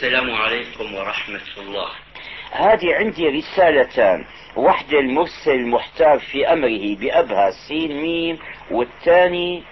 السلام 0.00 0.34
عليكم 0.34 0.94
ورحمة 0.94 1.40
الله. 1.58 1.88
هذه 2.52 2.94
عندي 2.94 3.28
رسالتان 3.28 4.24
واحدة 4.56 4.98
المرسل 4.98 5.66
محتار 5.66 6.18
في 6.18 6.52
أمره 6.52 6.96
بأبها 6.96 7.50
سين 7.68 8.02
ميم 8.02 8.38
والثاني 8.70 9.62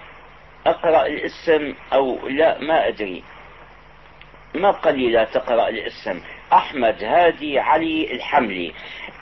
أقرأ 0.67 1.07
الاسم 1.07 1.75
أو 1.93 2.29
لا 2.29 2.59
ما 2.61 2.89
أدري. 2.89 3.25
ما 4.55 4.71
قال 4.71 4.99
لي 4.99 5.11
لا 5.11 5.25
تقرأ 5.25 5.69
الاسم؟ 5.69 6.21
أحمد 6.53 7.05
هادي 7.05 7.59
علي 7.59 8.13
الحملي. 8.13 8.73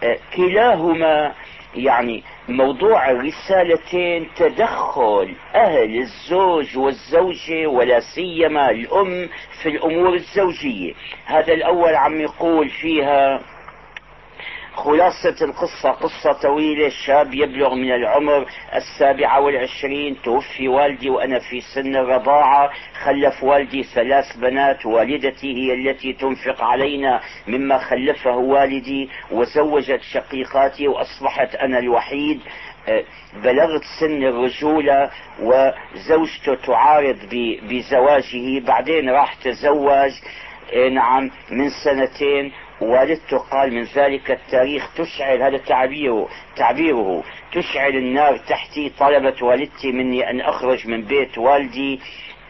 أه، 0.03 0.19
كلاهما 0.37 1.35
يعني 1.77 2.23
موضوع 2.49 3.11
الرسالتين 3.11 4.29
تدخل 4.37 5.35
أهل 5.55 5.99
الزوج 5.99 6.79
والزوجة 6.79 7.67
ولا 7.67 8.01
سيما 8.15 8.71
الأم 8.71 9.29
في 9.63 9.69
الأمور 9.69 10.15
الزوجية. 10.15 10.95
هذا 11.25 11.53
الأول 11.53 11.95
عم 11.95 12.21
يقول 12.21 12.69
فيها 12.69 13.41
خلاصة 14.77 15.37
القصة 15.43 15.91
قصة 15.91 16.33
طويلة 16.33 16.89
شاب 16.89 17.35
يبلغ 17.35 17.75
من 17.75 17.93
العمر 17.93 18.47
السابعة 18.75 19.41
والعشرين 19.41 20.17
توفي 20.23 20.69
والدي 20.69 21.11
وأنا 21.11 21.39
في 21.39 21.61
سن 21.61 21.97
الرضاعة 21.97 22.71
خلف 23.05 23.45
والدي 23.45 23.83
ثلاث 23.83 24.37
بنات 24.37 24.87
والدتي 24.87 25.55
هي 25.55 25.75
التي 25.75 26.13
تنفق 26.13 26.65
علينا 26.65 27.21
مما 27.49 27.79
خلفه 27.79 28.37
والدي 28.37 29.11
وزوجت 29.31 30.01
شقيقاتي 30.03 30.89
وأصبحت 30.89 31.55
أنا 31.55 31.79
الوحيد. 31.79 32.41
أه، 32.89 33.05
بلغت 33.45 33.83
سن 34.01 34.23
الرجولة 34.23 35.11
وزوجته 35.41 36.55
تعارض 36.67 37.19
بزواجه 37.63 38.61
بعدين 38.67 39.11
راح 39.11 39.35
تزوج. 39.35 40.13
أه، 40.73 40.89
نعم 40.89 41.31
من 41.51 41.71
سنتين 41.85 42.53
والدته 42.81 43.39
قال 43.39 43.75
من 43.75 43.83
ذلك 43.83 44.31
التاريخ 44.31 44.95
تشعل 44.95 45.43
هذا 45.43 45.59
تعبيره 45.59 46.29
تعبيره. 46.57 47.25
تشعل 47.53 47.97
النار 47.97 48.37
تحتي 48.37 48.93
طلبت 48.99 49.43
والدتي 49.43 49.93
مني 49.93 50.31
أن 50.31 50.41
أخرج 50.41 50.89
من 50.89 51.05
بيت 51.05 51.39
والدي 51.39 52.01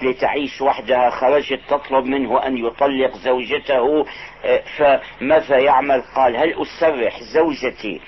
لتعيش 0.03 0.63
وحدها. 0.63 1.11
خرجت 1.11 1.61
تطلب 1.69 2.05
منه 2.05 2.47
أن 2.47 2.57
يطلق 2.57 3.17
زوجته. 3.17 4.07
آه، 4.45 4.63
فماذا 4.77 5.59
يعمل؟ 5.59 6.03
قال 6.17 6.37
هل 6.37 6.55
أسرح 6.63 7.23
زوجتي؟ 7.23 8.01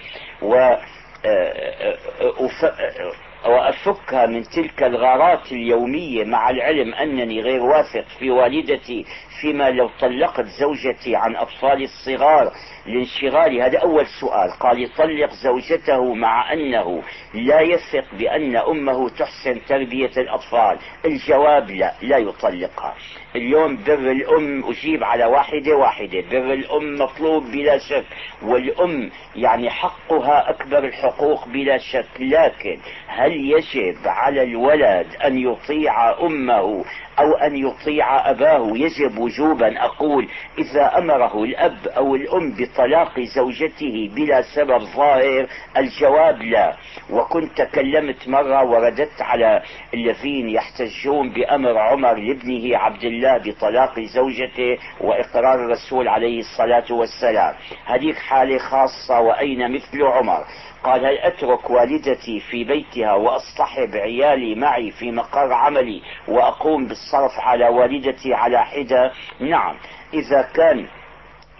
و 0.43 0.55
آه، 0.55 0.79
آه، 1.25 3.13
وأفكها 3.47 4.27
من 4.27 4.43
تلك 4.43 4.83
الغارات 4.83 5.53
اليومية 5.53 6.25
مع 6.25 6.51
العلم 6.51 6.95
أنني 6.95 7.41
غير 7.41 7.63
واثق 7.63 8.05
في 8.19 8.31
والدتي 8.31 9.07
فيما 9.41 9.71
لو 9.71 9.91
طلقت 10.01 10.45
زوجتي 10.61 11.17
عن 11.17 11.37
أطفالي 11.37 11.85
الصغار 11.85 12.53
لانشغالي. 12.87 13.63
هذا 13.63 13.79
أول 13.79 14.07
سؤال. 14.21 14.51
قال 14.61 14.83
يطلق 14.83 15.31
زوجته 15.33 16.15
مع 16.15 16.53
أنه 16.53 17.03
لا 17.35 17.61
يثق 17.61 18.05
بأن 18.13 18.57
أمه 18.57 19.09
تحسن 19.09 19.65
تربية 19.69 20.13
الأطفال. 20.17 20.79
الجواب 21.05 21.71
لا 21.71 21.95
لا 22.03 22.19
يطلقها. 22.19 22.95
اليوم 23.37 23.77
بر 23.87 23.95
الأم 23.95 24.65
أجيب 24.65 25.05
على 25.05 25.25
واحدة 25.25 25.77
واحدة. 25.77 26.21
بر 26.31 26.53
الأم 26.53 26.95
مطلوب 26.99 27.45
بلا 27.45 27.79
شك. 27.79 28.05
والأم 28.43 29.11
يعني 29.37 29.71
حقها 29.71 30.51
أكبر 30.51 30.79
الحقوق 30.79 31.49
بلا 31.49 31.79
شك. 31.79 32.09
لكن 32.21 32.79
هل 33.07 33.33
يجب 33.33 33.97
على 34.07 34.43
الولد 34.43 35.07
أن 35.25 35.39
يطيع 35.39 36.21
أمه 36.21 36.85
أو 37.19 37.33
أن 37.33 37.57
يطيع 37.57 38.31
أباه؟ 38.31 38.73
يجب 38.77 39.19
وجوبا 39.19 39.85
أقول 39.85 40.29
إذا 40.59 40.99
أمره 40.99 41.45
الأب 41.45 41.89
أو 41.97 42.15
الأم 42.15 42.55
بطلاق 42.59 43.21
زوجته 43.21 44.11
بلا 44.17 44.43
سبب 44.43 44.79
ظاهر 44.79 45.47
الجواب 45.77 46.43
لا. 46.43 46.77
وكنت 47.11 47.59
تكلمت 47.63 48.29
مرة 48.29 48.65
ورددت 48.65 49.23
على 49.23 49.63
الذين 49.95 50.49
يحتجون 50.49 51.31
بأمر 51.31 51.79
عمر 51.79 52.15
لابنه 52.15 52.79
عبد 52.79 53.05
الله 53.05 53.18
بطلاق 53.27 54.01
زوجته 54.01 54.79
وإقرار 55.01 55.55
الرسول 55.65 56.09
عليه 56.09 56.41
الصلاة 56.41 56.93
والسلام. 56.93 57.55
هذه 57.87 58.13
حالة 58.13 58.59
خاصة 58.59 59.21
وأين 59.21 59.75
مثل 59.75 60.03
عمر؟ 60.03 60.45
قال 60.85 61.07
هل 61.07 61.19
أترك 61.19 61.71
والدتي 61.71 62.41
في 62.41 62.65
بيتها 62.65 63.15
وأصطحب 63.15 63.97
عيالي 63.97 64.55
معي 64.55 64.91
في 64.91 65.13
مقر 65.13 65.53
عملي 65.53 66.03
وأقوم 66.29 66.87
بالصرف 66.87 67.41
على 67.41 67.69
والدتي 67.69 68.35
على 68.35 68.65
حدة؟ 68.65 69.13
نعم. 69.41 69.77
إذا 70.15 70.43
كان 70.43 70.87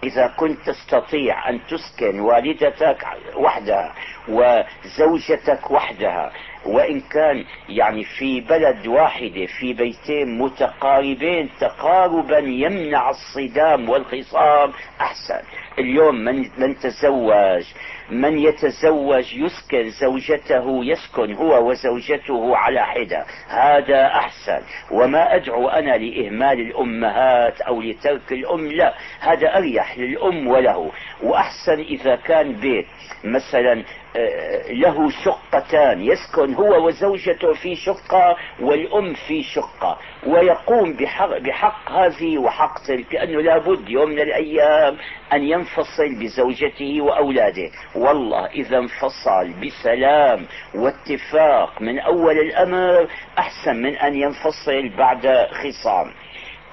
إذا 0.03 0.27
كنت 0.27 0.59
تستطيع 0.65 1.49
أن 1.49 1.59
تسكن 1.67 2.19
والدتك 2.19 3.07
وحدها 3.35 3.93
وزوجتك 4.27 5.71
وحدها 5.71 6.31
وإن 6.65 6.99
كان 7.01 7.45
يعني 7.69 8.03
في 8.03 8.41
بلد 8.41 8.87
واحدة 8.87 9.45
في 9.59 9.73
بيتين 9.73 10.37
متقاربين 10.37 11.49
تقاربا 11.59 12.37
يمنع 12.37 13.09
الصدام 13.09 13.89
والخصام 13.89 14.71
أحسن. 15.01 15.41
اليوم 15.79 16.15
من, 16.15 16.45
من 16.57 16.79
تزوج 16.79 17.63
من 18.11 18.37
يتزوج 18.37 19.33
يسكن 19.33 19.89
زوجته 19.89 20.85
يسكن 20.85 21.33
هو 21.33 21.69
وزوجته 21.69 22.57
على 22.57 22.85
حدة. 22.85 23.25
هذا 23.47 24.05
أحسن. 24.05 24.61
وما 24.91 25.35
أدعو 25.35 25.69
أنا 25.69 25.97
لإهمال 25.97 26.59
الأمهات 26.59 27.61
أو 27.61 27.81
لترك 27.81 28.31
الأم 28.31 28.71
لا. 28.71 28.93
هذا 29.19 29.57
أريح 29.57 29.97
للأم 29.97 30.47
وله. 30.47 30.91
وأحسن 31.23 31.79
إذا 31.79 32.15
كان 32.15 32.51
بيت. 32.53 32.85
مثلا 33.23 33.83
آه، 34.15 34.71
له 34.71 35.09
شقتان 35.09 36.01
يسكن 36.01 36.53
هو 36.53 36.87
وزوجته 36.87 37.53
في 37.53 37.75
شقة 37.75 38.37
والأم 38.59 39.13
في 39.13 39.43
شقة. 39.43 39.97
ويقوم 40.27 40.93
بحق, 40.93 41.37
بحق 41.37 41.91
هذه 41.91 42.37
وحق 42.37 42.83
تلك 42.87 43.13
لأنه 43.13 43.41
لابد 43.41 43.89
يوم 43.89 44.09
من 44.09 44.19
الأيام 44.19 44.97
أن 45.33 45.43
ينفصل 45.43 46.15
بزوجته 46.19 47.01
وأولاده. 47.01 47.69
والله 47.95 48.45
إذا 48.45 48.77
انفصل 48.77 49.53
بسلام 49.63 50.45
واتفاق 50.75 51.81
من 51.81 51.99
أول 51.99 52.39
الأمر 52.39 53.07
أحسن 53.37 53.75
من 53.75 53.95
أن 53.95 54.15
ينفصل 54.15 54.89
بعد 54.97 55.47
خصام. 55.51 56.11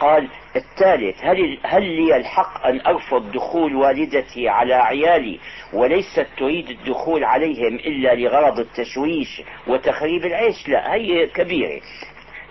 قال 0.01 0.29
الثالث 0.57 1.25
هل, 1.25 1.59
هل 1.63 1.83
لي 1.83 2.17
الحق 2.17 2.67
أن 2.67 2.81
أرفض 2.87 3.33
دخول 3.33 3.77
والدتي 3.77 4.49
على 4.49 4.75
عيالي؟ 4.75 5.41
وليست 5.73 6.27
تريد 6.39 6.71
الدخول 6.71 7.25
عليهم 7.25 7.75
إلا 7.75 8.15
لغرض 8.15 8.59
التشويش 8.59 9.43
وتخريب 9.67 10.25
العيش؟ 10.25 10.69
لا 10.69 10.95
هي 10.95 11.27
كبيرة. 11.27 11.81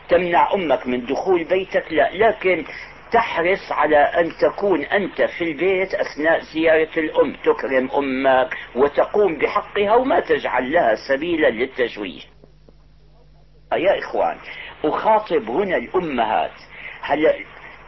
تمنع 0.09 0.53
أمك 0.53 0.87
من 0.87 1.05
دخول 1.05 1.43
بيتك 1.43 1.85
لا 1.91 2.09
لكن 2.13 2.65
تحرص 3.11 3.71
على 3.71 3.97
أن 3.97 4.31
تكون 4.41 4.81
أنت 4.81 5.21
في 5.21 5.43
البيت 5.43 5.93
أثناء 5.93 6.39
زيارة 6.39 6.99
الأم. 6.99 7.35
تكرم 7.45 7.89
أمك 7.97 8.55
وتقوم 8.75 9.37
بحقها 9.37 9.95
وما 9.95 10.19
تجعل 10.19 10.71
لها 10.73 10.95
سبيلا 11.09 11.49
للتشويش 11.49 12.27
يا 13.73 13.99
إخوان 13.99 14.37
أخاطب 14.85 15.49
هنا 15.49 15.77
الأمهات. 15.77 16.51
هلا 17.01 17.33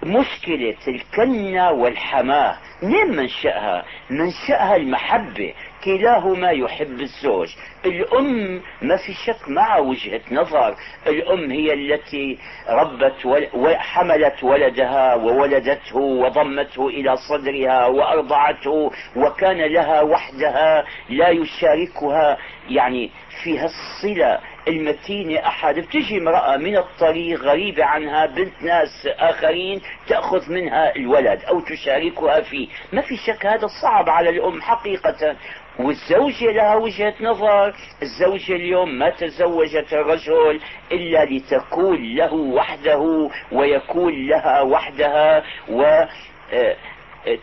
مشكلة 0.03 0.77
الكنة 0.87 1.71
والحماة؟ 1.71 2.57
من 2.83 3.15
منشأها؟ 3.17 3.85
منشأها 4.09 4.75
المحبة. 4.75 5.53
كلاهما 5.83 6.51
يحب 6.51 7.01
الزوج. 7.01 7.47
الأم 7.85 8.61
ما 8.81 8.97
في 8.97 9.13
شك 9.13 9.49
مع 9.49 9.77
وجهة 9.77 10.21
نظر. 10.31 10.75
الأم 11.07 11.51
هي 11.51 11.73
التي 11.73 12.37
ربت 12.69 13.25
وحملت 13.53 14.43
ولدها 14.43 15.15
وولدته 15.15 15.97
وضمته 15.97 16.87
إلى 16.87 17.17
صدرها 17.29 17.85
وأرضعته 17.85 18.91
وكان 19.15 19.57
لها 19.57 20.01
وحدها 20.01 20.85
لا 21.09 21.29
يشاركها. 21.29 22.37
يعني 22.69 23.11
فيها 23.43 23.65
الصلة 23.65 24.39
المتينة 24.67 25.47
أحد. 25.47 25.79
بتجي 25.79 26.17
امرأة 26.17 26.57
من 26.57 26.77
الطريق 26.77 27.39
غريبة 27.39 27.85
عنها 27.85 28.25
بنت 28.25 28.61
ناس 28.61 29.07
آخرين 29.07 29.81
تأخذ 30.07 30.51
منها 30.51 30.95
الولد 30.95 31.43
أو 31.43 31.59
تشاركها 31.59 32.41
فيه. 32.41 32.67
ما 32.93 33.01
في 33.01 33.17
شك 33.17 33.45
هذا 33.45 33.67
صعب 33.81 34.09
على 34.09 34.29
الأم 34.29 34.61
حقيقة. 34.61 35.35
والزوجة 35.79 36.51
لها 36.51 36.75
وجهة 36.75 37.13
نظر. 37.21 37.73
الزوجة 38.01 38.55
اليوم 38.55 38.99
ما 38.99 39.09
تزوجت 39.09 39.93
الرجل 39.93 40.59
إلا 40.91 41.25
لتكون 41.25 42.15
له 42.15 42.33
وحده 42.33 43.29
ويكون 43.51 44.27
لها 44.27 44.61
وحدها 44.61 45.43
و 45.69 45.81
آه، 46.53 46.75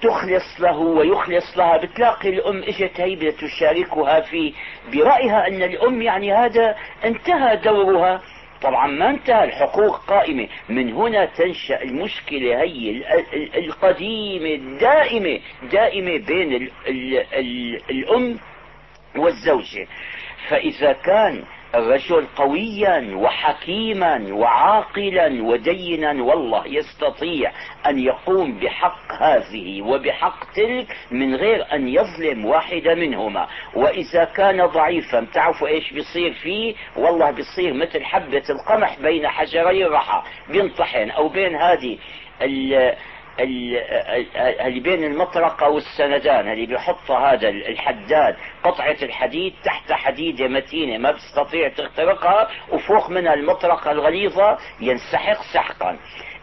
تخلص 0.03 0.61
له 0.61 0.79
ويخلص 0.79 1.59
لها. 1.59 1.77
بتلاقي 1.77 2.29
الأم 2.29 2.63
إجت 2.63 3.01
هي 3.01 3.33
تشاركها 3.33 4.21
في 4.21 4.55
برأيها 4.93 5.47
أن 5.49 5.63
الأم 5.63 6.03
يعني 6.03 6.33
هذا 6.33 6.77
انتهى 7.05 7.57
دورها. 7.57 8.21
طبعا 8.65 8.87
ما 8.87 9.11
انتهى 9.11 9.45
الحقوق 9.45 9.97
قائمة. 9.97 10.49
من 10.69 10.93
هنا 10.93 11.25
تنشأ 11.25 11.83
المشكلة 11.83 12.63
هي 12.63 13.03
القديمة 13.59 14.55
الدائمة 14.55 15.41
دائمة 15.73 16.27
بين 16.27 16.53
ال 16.55 16.71
ال 16.89 17.17
ال 17.35 17.81
الأم 17.91 18.39
والزوجة. 19.17 19.87
فإذا 20.49 20.93
كان 20.93 21.45
الرجل 21.75 22.27
قويا 22.37 23.17
وحكيما 23.17 24.29
وعاقلا 24.33 25.43
ودينا 25.43 26.23
والله 26.23 26.67
يستطيع 26.67 27.53
أن 27.87 27.99
يقوم 27.99 28.59
بحق 28.59 29.13
هذه 29.23 29.83
وبحق 29.83 30.53
تلك 30.53 30.97
من 31.11 31.35
غير 31.35 31.73
أن 31.73 31.89
يظلم 31.89 32.45
واحدة 32.45 32.95
منهما. 32.95 33.47
وإذا 33.75 34.25
كان 34.25 34.67
ضعيفا 34.67 35.27
تعرفوا 35.35 35.69
إيش 35.69 35.93
بيصير 35.93 36.33
فيه؟ 36.33 36.75
والله 36.97 37.31
بيصير 37.31 37.75
مثل 37.75 38.05
حبة 38.05 38.43
القمح 38.51 38.99
بين 39.01 39.29
حجري 39.29 39.87
الرحى 39.87 40.23
بينطحن 40.49 41.11
أو 41.11 41.29
بين 41.29 41.57
هذه 41.57 41.99
اللي 43.41 44.81
بين 44.81 45.05
المطرقة 45.05 45.69
والسندان 45.69 46.53
اللي 46.53 46.67
بيحط 46.67 47.11
هذا 47.11 47.49
الحداد 47.49 48.37
قطعة 48.63 48.97
الحديد 49.03 49.55
تحت 49.65 49.93
حديدة 49.93 50.49
متينة 50.49 50.99
ما 50.99 51.11
بتستطيع 51.11 51.69
تخترقها 51.69 52.49
وفوق 52.73 53.11
منها 53.11 53.35
المطرقة 53.35 53.91
الغليظة 53.91 54.59
ينسحق 54.81 55.43
سحقا. 55.55 55.99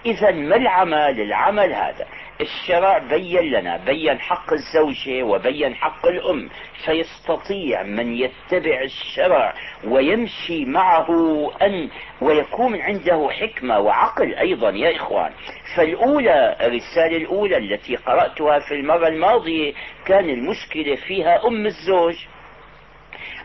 اذا 0.05 0.31
ما 0.31 0.55
العمل؟ 0.55 1.21
العمل 1.21 1.73
هذا 1.73 2.05
الشرع 2.41 2.97
بين 2.97 3.41
لنا 3.41 3.77
بين 3.77 4.19
حق 4.19 4.53
الزوجة 4.53 5.23
وبين 5.23 5.75
حق 5.75 6.05
الأم. 6.05 6.49
فيستطيع 6.85 7.83
من 7.83 8.15
يتبع 8.17 8.81
الشرع 8.81 9.53
ويمشي 9.83 10.65
معه 10.65 11.07
أن 11.61 11.89
ويكون 12.21 12.81
عنده 12.81 13.29
حكمة 13.29 13.79
وعقل 13.79 14.35
أيضا 14.35 14.69
يا 14.69 14.95
إخوان. 14.95 15.31
فالأولى 15.75 16.55
الرسالة 16.61 17.17
الأولى 17.17 17.57
التي 17.57 17.95
قرأتها 17.95 18.59
في 18.59 18.73
المرة 18.75 19.07
الماضية 19.07 19.73
كان 20.05 20.29
المشكلة 20.29 20.95
فيها 20.95 21.47
أم 21.47 21.65
الزوج. 21.65 22.15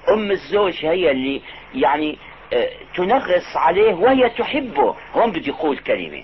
أم 0.08 0.30
الزوج 0.30 0.86
هي 0.86 1.10
اللي 1.10 1.42
يعني 1.74 2.18
آه، 2.52 2.70
تنغص 2.96 3.56
عليه 3.56 3.94
وهي 3.94 4.30
تحبه. 4.30 4.96
هون 5.14 5.32
بدي 5.32 5.48
يقول 5.50 5.78
كلمة. 5.78 6.22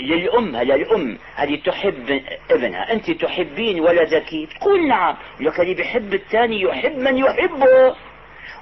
للأم 0.00 0.56
هلا 0.56 0.74
الأم 0.74 1.18
هذه 1.34 1.56
تحب 1.56 2.22
ابنها. 2.50 2.92
أنت 2.92 3.10
تحبين 3.10 3.80
ولدك؟ 3.80 4.48
تقول 4.60 4.88
نعم. 4.88 5.16
لك 5.40 5.60
اللي 5.60 5.74
بيحب 5.74 6.14
الثاني 6.14 6.60
يحب 6.60 6.98
من 6.98 7.16
يحبه 7.16 7.94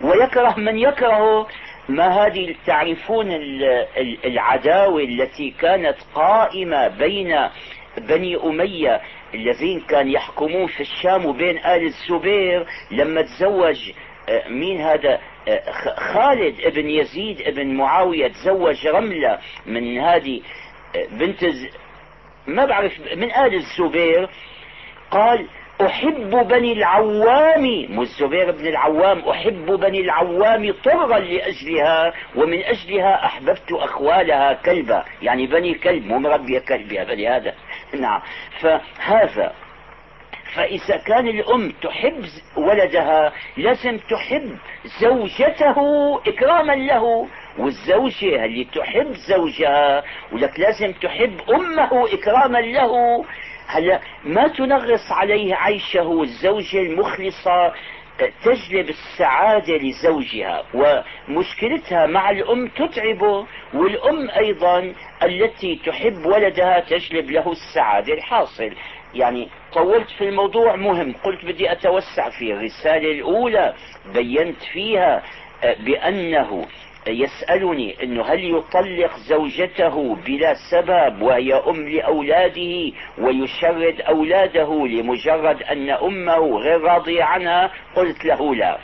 ويكره 0.00 0.54
من 0.58 0.78
يكرهه 0.78 1.46
ما 1.88 2.26
هذه 2.26 2.54
تعرفون 2.66 3.26
العداوة 4.24 5.02
التي 5.02 5.50
كانت 5.50 5.96
قائمة 6.14 6.88
بين 6.88 7.34
بني 7.98 8.36
أمية 8.36 9.00
الذين 9.34 9.80
كان 9.80 10.08
يحكمون 10.08 10.66
في 10.66 10.80
الشام 10.80 11.26
وبين 11.26 11.58
آل 11.58 11.82
الزبير 11.86 12.66
لما 12.90 13.22
تزوج 13.22 13.92
آه، 14.28 14.48
مين 14.48 14.80
هذا؟ 14.80 15.18
آه، 15.48 15.62
خالد 15.96 16.60
ابن 16.60 16.90
يزيد 16.90 17.40
ابن 17.40 17.74
معاوية 17.74 18.28
تزوج 18.28 18.86
رملة 18.86 19.38
من 19.66 19.98
هذه 19.98 20.40
بنت 21.10 21.44
ما 22.46 22.64
بعرف 22.64 22.92
من 23.16 23.30
آل 23.30 23.54
الزبير 23.54 24.28
قال 25.10 25.46
أحب 25.86 26.30
بني 26.30 26.72
العوام 26.72 28.00
الزبير 28.00 28.50
بن 28.50 28.66
العوام 28.66 29.28
أحب 29.28 29.66
بني 29.66 30.00
العوام 30.00 30.72
طرا 30.84 31.18
لأجلها 31.18 32.12
ومن 32.36 32.62
أجلها 32.64 33.24
أحببت 33.24 33.72
أخوالها 33.72 34.52
كلبا 34.52 35.04
يعني 35.22 35.46
بني 35.46 35.74
كلب 35.74 36.06
مو 36.06 36.18
مربية 36.18 36.58
كلب 36.58 36.92
يا 36.92 37.04
بني 37.04 37.28
هذا 37.28 37.54
نعم. 38.00 38.22
فهذا 38.60 39.52
فإذا 40.54 40.96
كان 40.96 41.28
الأم 41.28 41.72
تحب 41.82 42.24
ولدها 42.56 43.32
لازم 43.56 43.98
تحب 43.98 44.58
زوجته 45.00 45.76
إكراما 46.26 46.72
له. 46.72 47.28
والزوجة 47.58 48.44
اللي 48.44 48.64
تحب 48.64 49.12
زوجها؟ 49.12 50.02
ولك 50.32 50.60
لازم 50.60 50.92
تحب 50.92 51.40
أمه 51.50 52.14
إكراما 52.14 52.58
له. 52.58 53.24
هلا 53.66 54.00
ما 54.24 54.48
تنغص 54.48 55.12
عليه 55.12 55.54
عيشه 55.54 56.22
الزوجة 56.22 56.80
المخلصة؟ 56.80 57.72
تجلب 58.44 58.88
السعادة 58.88 59.76
لزوجها 59.76 60.62
ومشكلتها 60.74 62.06
مع 62.06 62.30
الأم 62.30 62.68
تتعبه. 62.68 63.46
والأم 63.74 64.30
أيضا 64.30 64.94
التي 65.22 65.80
تحب 65.86 66.26
ولدها 66.26 66.80
تجلب 66.80 67.30
له 67.30 67.52
السعادة 67.52 68.14
الحاصل. 68.14 68.70
يعني 69.14 69.48
طولت 69.72 70.10
في 70.10 70.28
الموضوع 70.28 70.76
مهم. 70.76 71.14
قلت 71.24 71.44
بدي 71.44 71.72
أتوسع 71.72 72.30
فيه 72.30 72.54
الرسالة 72.54 73.12
الأولى 73.12 73.74
بينت 74.14 74.62
فيها 74.72 75.22
بأنه 75.80 76.66
يسألني 77.06 78.02
أنه 78.02 78.24
هل 78.24 78.54
يطلق 78.54 79.16
زوجته 79.16 80.14
بلا 80.14 80.54
سبب 80.70 81.22
وهي 81.22 81.54
أم 81.54 81.88
لأولاده 81.88 82.92
ويشرد 83.18 84.00
أولاده 84.00 84.86
لمجرد 84.86 85.62
أن 85.62 85.90
أمه 85.90 86.56
غير 86.58 86.80
راضية 86.80 87.24
عنها؟ 87.24 87.70
قلت 87.96 88.24
له 88.24 88.54
لا. 88.54 88.78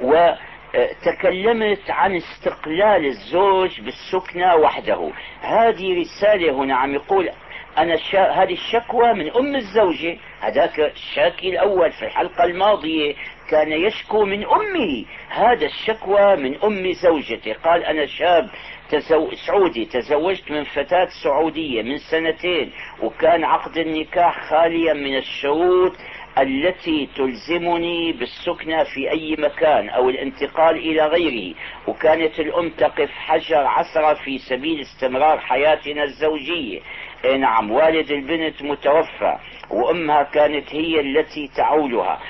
وتكلمت 0.00 1.90
عن 1.90 2.16
استقلال 2.16 3.06
الزوج 3.06 3.80
بالسكنة 3.80 4.56
وحده. 4.56 5.10
هذه 5.40 6.00
رسالة 6.00 6.52
هنا 6.52 6.76
عم 6.76 6.94
يقول 6.94 7.30
أنا 7.78 7.94
الشا... 7.94 8.30
هذه 8.30 8.52
الشكوى 8.52 9.12
من 9.12 9.30
أم 9.36 9.56
الزوجة. 9.56 10.16
هذاك 10.40 10.80
الشاكي 10.80 11.50
الأول 11.50 11.92
في 11.92 12.04
الحلقة 12.04 12.44
الماضية. 12.44 13.14
كان 13.48 13.72
يشكو 13.72 14.24
من 14.24 14.44
أمه 14.46 15.04
هذا 15.28 15.66
الشكوى 15.66 16.36
من 16.36 16.62
أم 16.64 16.92
زوجته 16.92 17.52
قال 17.64 17.84
أنا 17.84 18.06
شاب 18.06 18.50
تزو... 18.90 19.30
سعودي 19.46 19.84
تزوجت 19.84 20.50
من 20.50 20.64
فتاة 20.64 21.08
سعودية 21.24 21.82
من 21.82 21.98
سنتين 21.98 22.72
وكان 23.02 23.44
عقد 23.44 23.78
النكاح 23.78 24.50
خاليا 24.50 24.94
من 24.94 25.16
الشروط 25.16 25.92
التي 26.38 27.08
تلزمني 27.16 28.12
بالسكنة 28.12 28.84
في 28.84 29.10
أي 29.10 29.36
مكان 29.38 29.88
أو 29.88 30.08
الانتقال 30.10 30.76
إلى 30.76 31.06
غيره 31.06 31.54
وكانت 31.86 32.40
الأم 32.40 32.70
تقف 32.70 33.10
حجر 33.10 33.66
عثرة 33.66 34.14
في 34.14 34.38
سبيل 34.38 34.80
استمرار 34.80 35.38
حياتنا 35.38 36.04
الزوجية. 36.04 36.80
اي 37.24 37.38
نعم 37.38 37.70
والد 37.70 38.10
البنت 38.10 38.62
متوفى. 38.62 39.38
وأمها 39.70 40.22
كانت 40.22 40.74
هي 40.74 41.00
التي 41.00 41.48
تعولها. 41.56 42.20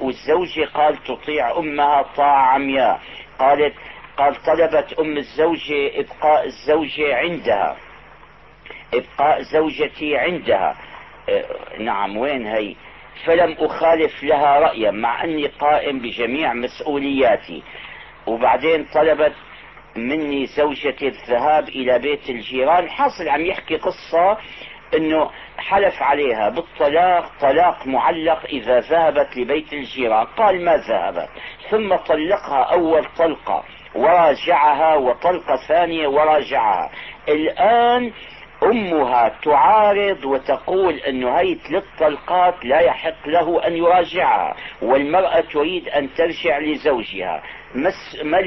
والزوجة 0.00 0.64
قال 0.74 0.96
تطيع 1.04 1.58
أمها 1.58 2.02
طاعة 2.02 2.46
عمياء 2.54 3.00
قالت 3.38 3.74
قال 4.16 4.34
طلبت 4.34 4.92
أم 4.92 5.16
الزوجة 5.16 6.00
إبقاء 6.00 6.46
الزوجة 6.46 7.16
عندها. 7.16 7.76
إبقاء 8.94 9.42
زوجتي 9.42 10.16
عندها. 10.16 10.76
آه 11.28 11.44
نعم 11.78 12.16
وين 12.16 12.46
هي؟ 12.46 12.74
فلم 13.24 13.56
أخالف 13.58 14.22
لها 14.22 14.58
رأيا 14.58 14.90
مع 14.90 15.24
أني 15.24 15.46
قائم 15.46 15.98
بجميع 15.98 16.52
مسؤولياتي. 16.52 17.62
وبعدين 18.26 18.84
طلبت 18.94 19.34
مني 19.96 20.46
زوجتي 20.46 21.08
الذهاب 21.08 21.68
إلى 21.68 21.98
بيت 21.98 22.30
الجيران. 22.30 22.90
حاصل 22.90 23.28
عم 23.28 23.46
يحكي 23.46 23.76
قصة 23.76 24.38
إنه 24.94 25.30
حلف 25.58 26.02
عليها 26.02 26.48
بالطلاق 26.48 27.30
طلاق 27.40 27.86
معلق 27.86 28.44
إذا 28.44 28.80
ذهبت 28.80 29.36
لبيت 29.36 29.72
الجيران. 29.72 30.26
قال 30.26 30.64
ما 30.64 30.76
ذهبت؟ 30.76 31.28
ثم 31.70 31.96
طلقها 31.96 32.62
أول 32.62 33.04
طلقة 33.18 33.64
وراجعها 33.94 34.94
وطلقة 34.94 35.56
ثانية 35.68 36.08
وراجعها. 36.08 36.90
الآن 37.28 38.12
أمها 38.62 39.28
تعارض 39.28 40.24
وتقول 40.24 40.94
إنه 40.94 41.38
هي 41.40 41.54
ثلاث 41.54 41.84
طلقات 41.98 42.64
لا 42.64 42.80
يحق 42.80 43.28
له 43.28 43.66
أن 43.66 43.76
يراجعها 43.76 44.54
والمرأة 44.82 45.40
تريد 45.40 45.88
أن 45.88 46.14
ترجع 46.14 46.58
لزوجها. 46.58 47.42
ما 47.74 48.38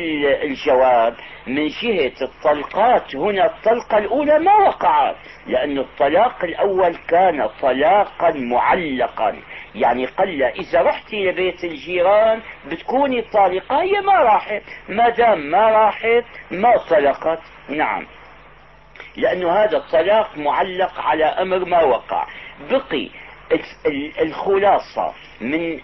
الجواب؟ 0.43 1.15
من 1.47 1.67
جهة 1.67 2.13
الطلقات. 2.21 3.15
هنا 3.15 3.45
الطلقة 3.45 3.97
الأولى 3.97 4.39
ما 4.39 4.55
وقعت 4.55 5.15
لأن 5.47 5.77
الطلاق 5.77 6.43
الأول 6.43 6.95
كان 7.07 7.47
طلاقا 7.61 8.31
معلقا. 8.31 9.35
يعني 9.75 10.05
قل 10.05 10.43
إذا 10.43 10.81
رحتي 10.81 11.25
لبيت 11.31 11.63
الجيران 11.63 12.41
بتكوني 12.71 13.21
طالقة 13.21 13.81
هي 13.81 14.01
ما 14.01 14.13
راحت. 14.13 14.63
ما 14.89 15.09
دام 15.09 15.39
ما 15.39 15.69
راحت 15.69 16.25
ما 16.51 16.77
طلقت. 16.77 17.41
نعم. 17.69 18.07
لأنه 19.17 19.51
هذا 19.51 19.77
الطلاق 19.77 20.37
معلق 20.37 20.99
على 20.99 21.25
أمر 21.25 21.65
ما 21.65 21.83
وقع. 21.83 22.27
بقي 22.69 23.09
الخلاصة 24.21 25.13
من 25.41 25.79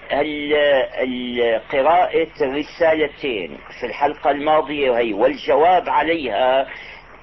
قراءة 1.72 2.28
الرسالتين 2.42 3.58
في 3.80 3.86
الحلقة 3.86 4.32
الماضية 4.32 4.92
وهي 4.92 5.14
والجواب 5.14 5.90
عليها 5.90 6.68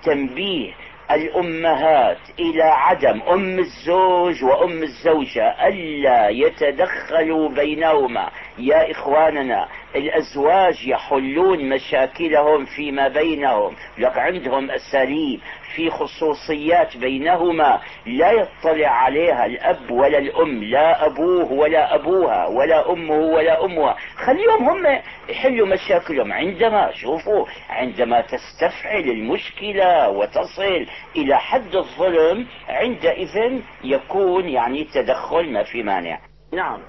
تنبيه 0.02 0.72
الأمهات 1.10 2.18
إلى 2.38 2.62
عدم 2.62 3.22
أم 3.22 3.58
الزوج 3.58 4.44
وأم 4.44 4.82
الزوجة 4.82 5.68
ألا 5.68 6.28
يتدخلوا 6.28 7.48
بينهما. 7.48 8.30
يا 8.58 8.90
إخواننا 8.90 9.68
الأزواج 9.96 10.86
يحلون 10.86 11.68
مشاكلهم 11.68 12.64
فيما 12.64 13.08
بينهم 13.08 13.76
لك 13.98 14.18
عندهم 14.18 14.70
أساليب 14.70 15.40
في 15.74 15.90
خصوصيات 15.90 16.96
بينهما 16.96 17.80
لا 18.06 18.30
يطلع 18.32 18.88
عليها 18.88 19.46
الأب 19.46 19.90
ولا 19.90 20.18
الأم 20.18 20.64
لا 20.64 21.06
أبوه 21.06 21.52
ولا 21.52 21.94
أبوها 21.94 22.46
ولا 22.46 22.92
أمه 22.92 23.18
ولا 23.18 23.64
أمها. 23.64 23.96
خليهم 24.16 24.68
هم 24.68 25.00
يحلوا 25.28 25.66
مشاكلهم. 25.66 26.32
عندما 26.32 26.92
شوفوا 26.92 27.46
عندما 27.68 28.20
تستفعل 28.20 29.04
المشكلة 29.04 30.08
وتصل 30.08 30.86
إلى 31.16 31.38
حد 31.38 31.74
الظلم 31.74 32.46
عندئذ 32.68 33.60
يكون 33.84 34.48
يعني 34.48 34.84
تدخل 34.84 35.52
ما 35.52 35.62
في 35.62 35.82
مانع. 35.82 36.20
نعم. 36.52 36.82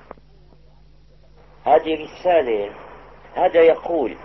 هذه 1.66 2.04
رسالة 2.04 2.70
هذا 3.40 3.62
يقول 3.62 4.16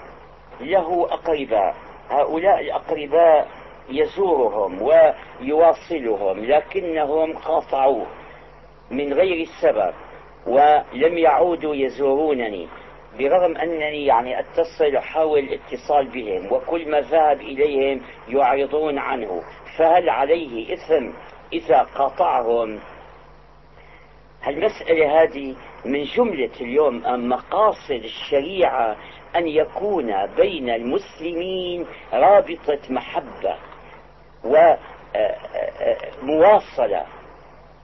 له 0.60 1.06
أقرباء. 1.10 1.74
هؤلاء 2.10 2.60
الأقرباء 2.60 3.48
يزورهم 3.88 4.82
ويواصلهم 4.82 6.44
لكنهم 6.44 7.38
قاطعوه 7.38 8.06
من 8.90 9.12
غير 9.12 9.46
السبب 9.46 9.94
ولم 10.46 11.18
يعودوا 11.18 11.74
يزورونني 11.74 12.68
برغم 13.18 13.56
أنني 13.56 14.06
يعني 14.06 14.40
أتصل 14.40 14.96
أحاول 14.96 15.38
الاتصال 15.38 16.06
بهم 16.08 16.52
وكل 16.52 16.90
ما 16.90 17.00
ذهب 17.00 17.40
إليهم 17.40 18.00
يعرضون 18.28 18.98
عنه. 18.98 19.42
فهل 19.78 20.10
عليه 20.10 20.74
إثم 20.74 21.10
إذا 21.52 21.82
قاطعهم 21.82 22.80
المسألة 24.46 25.22
هذه 25.22 25.54
من 25.84 26.04
جملة 26.04 26.50
اليوم 26.60 27.02
مقاصد 27.28 27.90
الشريعة 28.04 28.96
أن 29.36 29.48
يكون 29.48 30.26
بين 30.26 30.70
المسلمين 30.70 31.86
رابطة 32.12 32.78
محبة 32.90 33.56
ومواصلة 36.22 37.06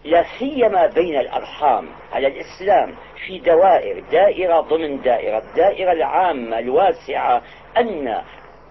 لا 0.04 0.24
سيما 0.38 0.86
بين 0.86 1.16
الأرحام. 1.16 1.88
على 2.12 2.26
الإسلام 2.26 2.94
في 3.26 3.38
دوائر 3.38 4.04
دائرة 4.12 4.60
ضمن 4.60 5.02
دائرة. 5.02 5.38
الدائرة 5.38 5.92
العامة 5.92 6.58
الواسعة 6.58 7.42
أن 7.76 8.22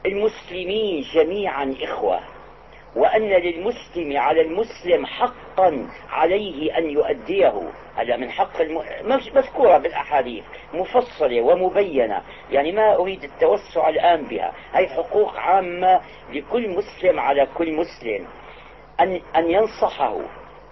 المسلمين 0.05 1.01
جميعا 1.13 1.75
إخوة. 1.81 2.19
وأن 2.95 3.29
للمسلم 3.29 4.17
على 4.17 4.41
المسلم 4.41 5.05
حقا 5.05 5.87
عليه 6.09 6.77
أن 6.77 6.89
يؤديه. 6.89 7.71
هذا 7.95 8.15
من 8.15 8.31
حق 8.31 8.61
الم... 8.61 8.81
مذكورة 9.35 9.77
بالأحاديث 9.77 10.43
مفصلة 10.73 11.41
ومبينة. 11.41 12.21
يعني 12.51 12.71
ما 12.71 12.95
أريد 12.95 13.23
التوسع 13.23 13.89
الآن 13.89 14.23
بها. 14.23 14.53
هي 14.73 14.87
حقوق 14.87 15.37
عامة 15.37 16.01
لكل 16.33 16.69
مسلم 16.69 17.19
على 17.19 17.47
كل 17.57 17.73
مسلم. 17.73 18.27
أن, 18.99 19.21
أن 19.35 19.51
ينصحه 19.51 20.19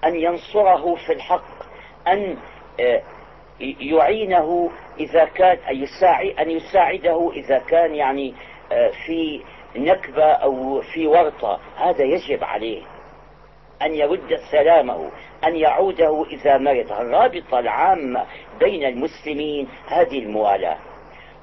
أن 0.03 0.15
ينصره 0.15 0.95
في 0.95 1.13
الحق 1.13 1.63
أن 2.07 2.37
آه، 2.79 3.01
يعينه 3.79 4.71
إذا 4.99 5.25
كان 5.25 5.57
أن 6.39 6.51
يساعده 6.51 7.31
إذا 7.33 7.59
كان 7.59 7.95
يعني 7.95 8.33
آه، 8.71 8.91
في 9.05 9.41
نكبة 9.75 10.23
أو 10.23 10.81
في 10.81 11.07
ورطة 11.07 11.59
هذا 11.77 12.03
يجب 12.03 12.43
عليه 12.43 12.81
أن 13.81 13.95
يرد 13.95 14.39
سلامه 14.51 15.11
أن 15.43 15.55
يعوده 15.55 16.25
إذا 16.31 16.57
مرض. 16.57 16.91
الرابطة 16.91 17.59
العامة 17.59 18.25
بين 18.59 18.85
المسلمين 18.85 19.67
هذه 19.87 20.19
الموالاة. 20.19 20.77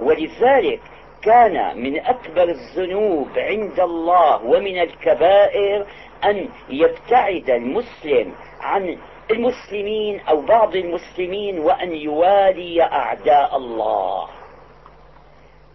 ولذلك 0.00 0.80
كان 1.22 1.82
من 1.82 1.98
أكبر 1.98 2.42
الذنوب 2.42 3.28
عند 3.36 3.80
الله 3.80 4.44
ومن 4.44 4.78
الكبائر 4.78 5.86
أن 6.24 6.48
يبتعد 6.68 7.50
المسلم 7.50 8.34
عن 8.60 8.98
المسلمين 9.30 10.20
أو 10.20 10.40
بعض 10.40 10.76
المسلمين 10.76 11.58
وأن 11.58 11.92
يوالي 11.92 12.82
أعداء 12.82 13.56
الله. 13.56 14.28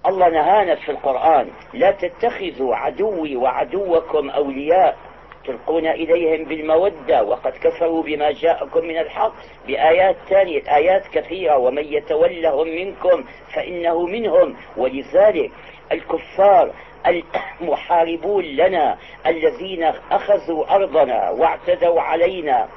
الله 0.06 0.30
نهانا 0.30 0.76
في 0.76 0.92
القرآن. 0.92 1.50
لا 1.74 1.92
تتخذوا 1.92 2.76
عدوي 2.76 3.36
وعدوكم 3.36 4.30
أولياء 4.30 4.98
تلقون 5.46 5.88
إليهم 5.88 6.46
بالمودة 6.46 7.24
وقد 7.24 7.52
كفروا 7.52 8.04
بما 8.04 8.32
جاءكم 8.32 8.86
من 8.86 8.98
الحق 8.98 9.34
بآيات 9.68 10.16
ثانية 10.30 10.76
آيات 10.76 11.08
كثيرة. 11.08 11.58
ومن 11.58 11.86
يتولهم 11.86 12.68
منكم 12.68 13.24
فإنه 13.56 14.06
منهم. 14.06 14.56
ولذلك 14.78 15.52
الكفار 15.92 16.72
المحاربون 17.62 18.44
لنا 18.44 18.98
الذين 19.28 19.84
أخذوا 20.12 20.76
أرضنا 20.76 21.30
واعتدوا 21.30 22.02
علينا 22.02 22.68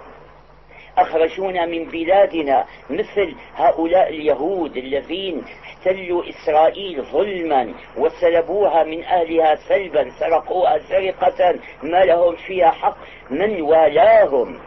أخرجونا 0.99 1.66
من 1.66 1.84
بلادنا 1.84 2.64
مثل 2.90 3.34
هؤلاء 3.54 4.08
اليهود 4.08 4.76
الذين 4.76 5.44
احتلوا 5.62 6.22
إسرائيل 6.28 7.02
ظلما 7.02 7.75
وسلبوها 7.96 8.84
من 8.84 9.04
أهلها 9.04 9.54
سلبا 9.54 10.11
سرقوها 10.11 10.78
سرقة 10.78 11.54
ما 11.82 12.04
لهم 12.04 12.37
فيها 12.37 12.70
حق 12.70 12.96
من 13.30 13.62
والاهم. 13.62 14.61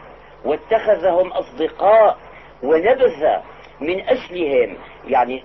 واتخذهم 0.44 1.32
أصدقاء 1.32 2.18
ونبذ 2.62 3.26
من 3.80 4.00
أجلهم. 4.00 4.76
يعني 5.08 5.42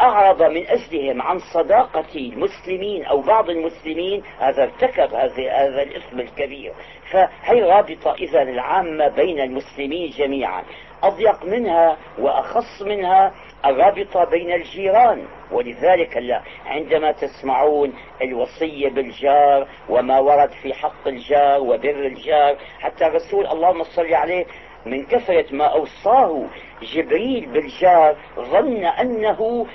أعرض 0.00 0.42
من 0.42 0.66
أجلهم 0.66 1.22
عن 1.22 1.38
صداقة 1.38 2.14
المسلمين 2.16 3.04
أو 3.04 3.20
بعض 3.20 3.50
المسلمين 3.50 4.22
هذا 4.40 4.62
ارتكب 4.62 5.14
هذا 5.14 5.82
الإثم 5.82 6.20
الكبير. 6.20 6.72
فهي 7.10 7.62
رابطة 7.62 8.14
إذا 8.14 8.42
العامة 8.42 9.08
بين 9.08 9.40
المسلمين 9.40 10.10
جميعا. 10.10 10.62
أضيق 11.02 11.44
منها 11.44 11.96
وأخص 12.18 12.82
منها 12.82 13.34
الرابطة 13.64 14.24
بين 14.24 14.52
الجيران 14.52 15.26
ولذلك 15.52 16.16
هلا 16.16 16.40
عندما 16.66 17.12
تسمعون 17.12 17.92
الوصية 18.22 18.88
بالجار 18.88 19.68
وما 19.88 20.18
ورد 20.18 20.50
في 20.62 20.74
حق 20.74 21.08
الجار 21.08 21.60
وبر 21.60 22.06
الجار 22.06 22.56
حتى 22.80 23.06
الرسول 23.06 23.46
اللهم 23.46 23.82
صل 23.82 24.14
عليه 24.14 24.46
من 24.86 25.06
كثرة 25.06 25.54
ما 25.54 25.64
أوصاه 25.64 26.46
جبريل 26.82 27.46
بالجار 27.46 28.16
ظن 28.36 28.84
أنه 28.84 29.66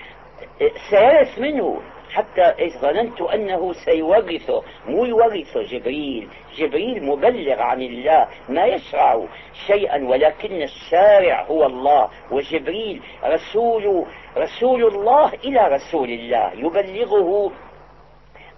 سيرث 0.89 1.39
منه 1.39 1.81
حتى 2.13 2.69
ظننت 2.81 3.21
أنه 3.21 3.73
سيورثه 3.73 4.63
مو 4.87 5.05
يورثه 5.05 5.63
جبريل. 5.63 6.29
جبريل 6.57 7.03
مبلغ 7.03 7.61
عن 7.61 7.81
الله 7.81 8.27
ما 8.49 8.65
يشرع 8.65 9.25
شيئا 9.67 10.07
ولكن 10.07 10.61
الشارع 10.61 11.43
هو 11.43 11.65
الله. 11.65 12.09
وجبريل 12.31 13.01
رسول 13.23 14.05
رسول 14.37 14.83
الله 14.83 15.33
إلى 15.33 15.67
رسول 15.67 16.09
الله 16.09 16.53
يبلغه 16.53 17.51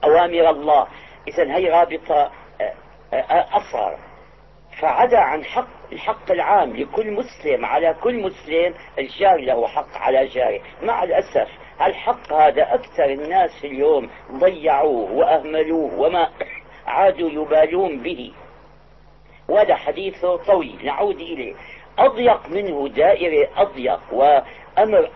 أوامر 0.04 0.50
الله. 0.50 0.88
إذا 1.28 1.56
هي 1.56 1.70
رابطة 1.70 2.32
أصغر. 3.52 3.98
فعدا 4.82 5.18
عن 5.20 5.46
حق 5.46 5.81
الحق 5.92 6.32
العام 6.32 6.76
لكل 6.76 7.12
مسلم 7.12 7.66
على 7.66 7.96
كل 8.04 8.22
مسلم 8.22 8.74
الجار 9.00 9.38
له 9.38 9.68
حق 9.68 9.98
على 9.98 10.26
جاره. 10.26 10.62
مع 10.84 11.04
الأسف 11.04 11.48
الحق 11.82 12.34
هذا 12.34 12.74
أكثر 12.74 13.06
الناس 13.06 13.66
اليوم 13.66 14.10
ضيعوه 14.32 15.12
وأهملوه 15.12 16.00
وما 16.00 16.30
عادوا 16.86 17.30
يبالون 17.30 18.00
به. 18.00 18.34
وهذا 19.50 19.76
حديث 19.76 20.26
طويل 20.26 20.86
نعود 20.86 21.20
إليه. 21.20 21.56
أضيق 22.00 22.50
منه 22.50 22.88
دائرة 22.88 23.50
أضيق 23.58 24.02
وأمر 24.12 25.10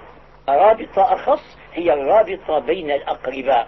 رابطة 0.49 1.13
أخص 1.13 1.57
هي 1.73 1.93
الرابطة 1.93 2.59
بين 2.59 2.91
الأقرباء. 2.91 3.67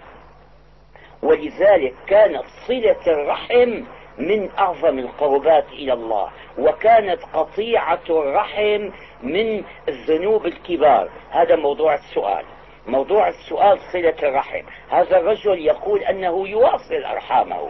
ولذلك 1.22 1.94
كانت 2.06 2.44
صلة 2.66 3.06
الرحم 3.06 3.84
من 4.18 4.50
أعظم 4.58 4.98
القربات 4.98 5.64
إلى 5.72 5.92
الله 5.92 6.30
وكانت 6.58 7.22
قطيعة 7.34 8.00
الرحم 8.10 8.90
من 9.22 9.64
الذنوب 9.88 10.46
الكبار. 10.46 11.08
هذا 11.30 11.56
موضوع 11.56 11.94
السؤال. 11.94 12.44
موضوع 12.86 13.28
السؤال 13.28 13.78
صلة 13.92 14.28
الرحم. 14.28 14.62
هذا 14.90 15.18
الرجل 15.18 15.58
يقول 15.58 16.00
أنه 16.00 16.48
يواصل 16.48 17.04
أرحامه 17.04 17.68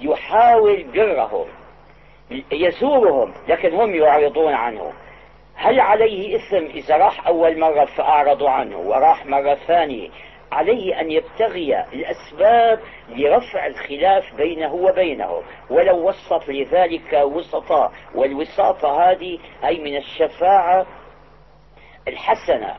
يحاول 0.00 0.84
برهم 0.94 1.46
يزورهم 2.52 3.34
لكن 3.48 3.74
هم 3.74 3.94
يعرضون 3.94 4.52
عنه. 4.52 4.92
هل 5.54 5.80
عليه 5.80 6.36
إثم 6.36 6.66
إذا 6.66 6.96
راح 6.96 7.26
أول 7.26 7.58
مرة 7.58 7.84
فأعرضوا 7.84 8.50
عنه 8.50 8.78
وراح 8.78 9.26
مرة 9.26 9.54
ثانية؟ 9.54 10.08
عليه 10.52 11.00
أن 11.00 11.10
يبتغي 11.10 11.84
الأسباب 11.92 12.80
لرفع 13.08 13.66
الخلاف 13.66 14.34
بينه 14.34 14.74
وبينهم 14.74 15.42
ولو 15.70 16.08
وسط 16.08 16.48
لذلك 16.48 17.12
وسطاء 17.12 17.92
والوساطة 18.14 19.10
هذه 19.10 19.38
أي 19.64 19.78
من 19.78 19.96
الشفاعة 19.96 20.86
الحسنة. 22.08 22.76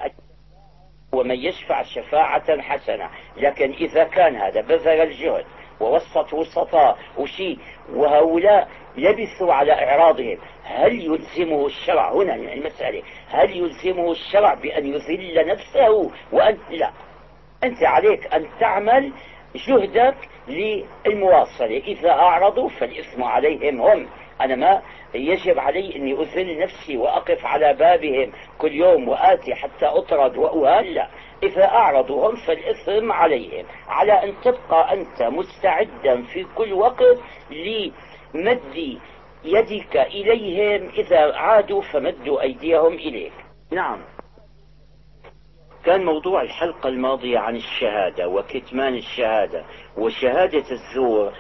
ومن 1.14 1.36
يشفع 1.36 1.84
شفاعة 1.84 2.62
حسنة. 2.62 3.10
لكن 3.38 3.72
إذا 3.72 4.04
كان 4.04 4.36
هذا 4.36 4.62
بذل 4.62 5.02
الجهد 5.02 5.46
ووسط 5.80 6.34
وسطاء 6.34 6.98
وشيء 7.18 7.60
وهؤلاء 7.94 8.68
لبثوا 8.98 9.54
على 9.54 9.74
إعراضهم 9.74 10.38
هل 10.64 11.02
يلزمه 11.02 11.66
الشرع 11.66 12.12
هنا 12.14 12.36
المسألة 12.36 13.04
هل 13.30 13.58
يلزمه 13.58 14.12
الشرع 14.12 14.54
بأن 14.54 14.86
يذل 14.86 15.48
نفسه 15.48 16.12
وأن 16.32 16.58
لا. 16.70 16.92
أنت 17.64 17.84
عليك 17.84 18.34
أن 18.34 18.48
تعمل 18.60 19.14
جهدك 19.56 20.16
للمواصلة. 20.48 21.78
إذا 21.78 22.12
أعرضوا 22.12 22.70
فالإثم 22.70 23.24
عليهم 23.24 23.82
هم. 23.82 24.08
أنا 24.42 24.56
ما 24.56 24.82
يجب 25.14 25.60
علي 25.60 25.96
أني 25.96 26.14
أذل 26.14 26.60
نفسي 26.60 26.98
وأقف 26.98 27.46
على 27.46 27.74
بابهم 27.74 28.32
كل 28.58 28.72
يوم 28.72 29.08
وآتي 29.08 29.56
حتى 29.56 29.86
أطرد 29.86 30.38
وأهل. 30.38 31.08
إذا 31.44 31.66
أعرضوا 31.66 32.30
هم 32.30 32.36
فالإثم 32.36 33.12
عليهم. 33.12 33.66
على 33.88 34.14
أن 34.14 34.34
تبقى 34.44 34.94
أنت 34.94 35.22
مستعدا 35.22 36.24
في 36.24 36.46
كل 36.56 36.74
وقت 36.74 37.18
لمد 37.52 39.00
يدك 39.44 39.98
إليهم. 39.98 40.90
إذا 40.90 41.36
عادوا 41.36 41.82
فمدوا 41.82 42.42
أيديهم 42.42 42.94
إليك. 42.94 43.34
نعم. 43.72 44.17
كان 45.88 46.06
موضوع 46.06 46.42
الحلقة 46.42 46.90
الماضية 46.90 47.40
عن 47.40 47.56
الشهادة 47.56 48.28
وكتمان 48.28 48.96
الشهادة 48.96 49.64
وشهادة 49.98 50.64
الزور. 50.72 51.32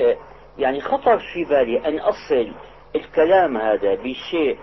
آه، 0.00 0.16
يعني 0.58 0.80
خطر 0.80 1.18
في 1.18 1.44
بالي 1.44 1.88
أن 1.88 1.98
أصل 1.98 2.52
الكلام 2.96 3.56
هذا 3.56 3.94
بشيء 3.94 4.58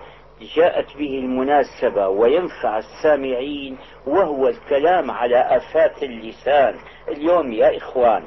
جاءت 0.56 0.98
به 0.98 1.20
المناسبة 1.20 2.08
وينفع 2.08 2.78
السامعين 2.78 3.78
وهو 4.08 4.48
الكلام 4.48 5.12
على 5.12 5.38
آفات 5.58 6.04
اللسان. 6.04 6.76
اليوم 7.08 7.54
يا 7.54 7.78
إخوان 7.78 8.24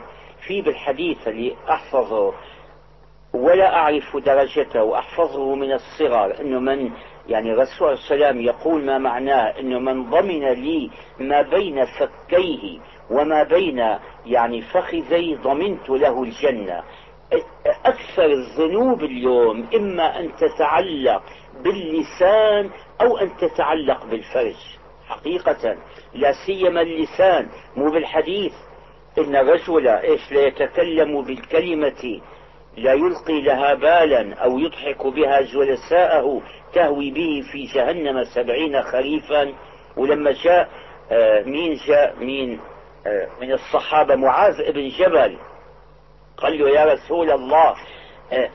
في 0.46 0.62
بالحديث 0.62 1.28
اللي 1.28 1.56
أحفظه 1.70 2.34
ولا 3.34 3.76
أعرف 3.76 4.16
درجته 4.16 4.82
وأحفظه 4.82 5.54
من 5.54 5.72
الصغر 5.72 6.40
أنه 6.40 6.58
من 6.60 6.90
يعني 7.28 7.52
الرسول 7.52 7.92
السلام 7.92 8.40
يقول 8.40 8.84
ما 8.84 8.98
معناه 8.98 9.60
أنه 9.60 9.78
من 9.78 10.10
ضمن 10.10 10.52
لي 10.52 10.90
ما 11.20 11.42
بين 11.42 11.84
فكيه 11.84 12.78
وما 13.10 13.42
بين 13.42 13.98
يعني 14.26 14.62
فخذي 14.62 15.34
ضمنت 15.34 15.90
له 15.90 16.22
الجنة. 16.22 16.82
أكثر 17.84 18.24
الذنوب 18.24 19.04
اليوم 19.04 19.66
إما 19.74 20.20
أن 20.20 20.30
تتعلق 20.36 21.22
باللسان 21.64 22.70
أو 23.00 23.16
أن 23.16 23.36
تتعلق 23.36 24.06
بالفرج. 24.06 24.56
حقيقة 25.08 25.76
لا 26.14 26.32
سيما 26.46 26.80
اللسان 26.80 27.48
مو 27.76 27.90
بالحديث. 27.90 28.52
إن 29.18 29.36
الرجل 29.36 29.88
إيش 29.88 30.32
لا 30.32 30.46
يتكلم 30.46 31.22
بالكلمة 31.22 32.20
لا 32.76 32.92
يلقي 32.92 33.40
لها 33.40 33.74
بالا 33.74 34.34
أو 34.34 34.58
يضحك 34.58 35.06
بها 35.06 35.40
جلساءه 35.40 36.42
تهوي 36.72 37.10
به 37.10 37.44
في 37.52 37.64
جهنم 37.64 38.24
سبعين 38.24 38.82
خريفا. 38.82 39.52
ولما 39.96 40.32
جاء 40.44 40.68
آه 41.10 41.42
مين 41.42 41.74
جاء 41.86 42.16
مين؟ 42.20 42.60
آه 43.06 43.28
من 43.40 43.52
الصحابة 43.52 44.14
معاذ 44.14 44.72
بن 44.72 44.88
جبل. 44.88 45.36
قال 46.36 46.58
له 46.58 46.68
يا 46.68 46.92
رسول 46.94 47.30
الله 47.30 47.74
آه، 48.32 48.50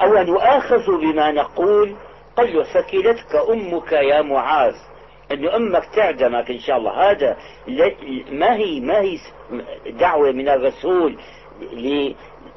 أو 0.00 0.22
نؤاخذ 0.22 1.00
بما 1.00 1.32
نقول؟ 1.32 1.96
قال 2.36 2.56
له 2.56 2.64
ثكلتك 2.64 3.34
أمك 3.50 3.92
يا 3.92 4.22
معاذ. 4.22 4.74
أن 5.32 5.48
أمك 5.48 5.84
تعدمك 5.94 6.50
إن 6.50 6.58
شاء 6.58 6.76
الله. 6.76 7.10
هذا 7.10 7.36
ما 8.30 8.56
هي 8.56 8.80
ما 8.80 9.00
هي 9.00 9.18
دعوة 9.86 10.32
من 10.32 10.48
الرسول 10.48 11.18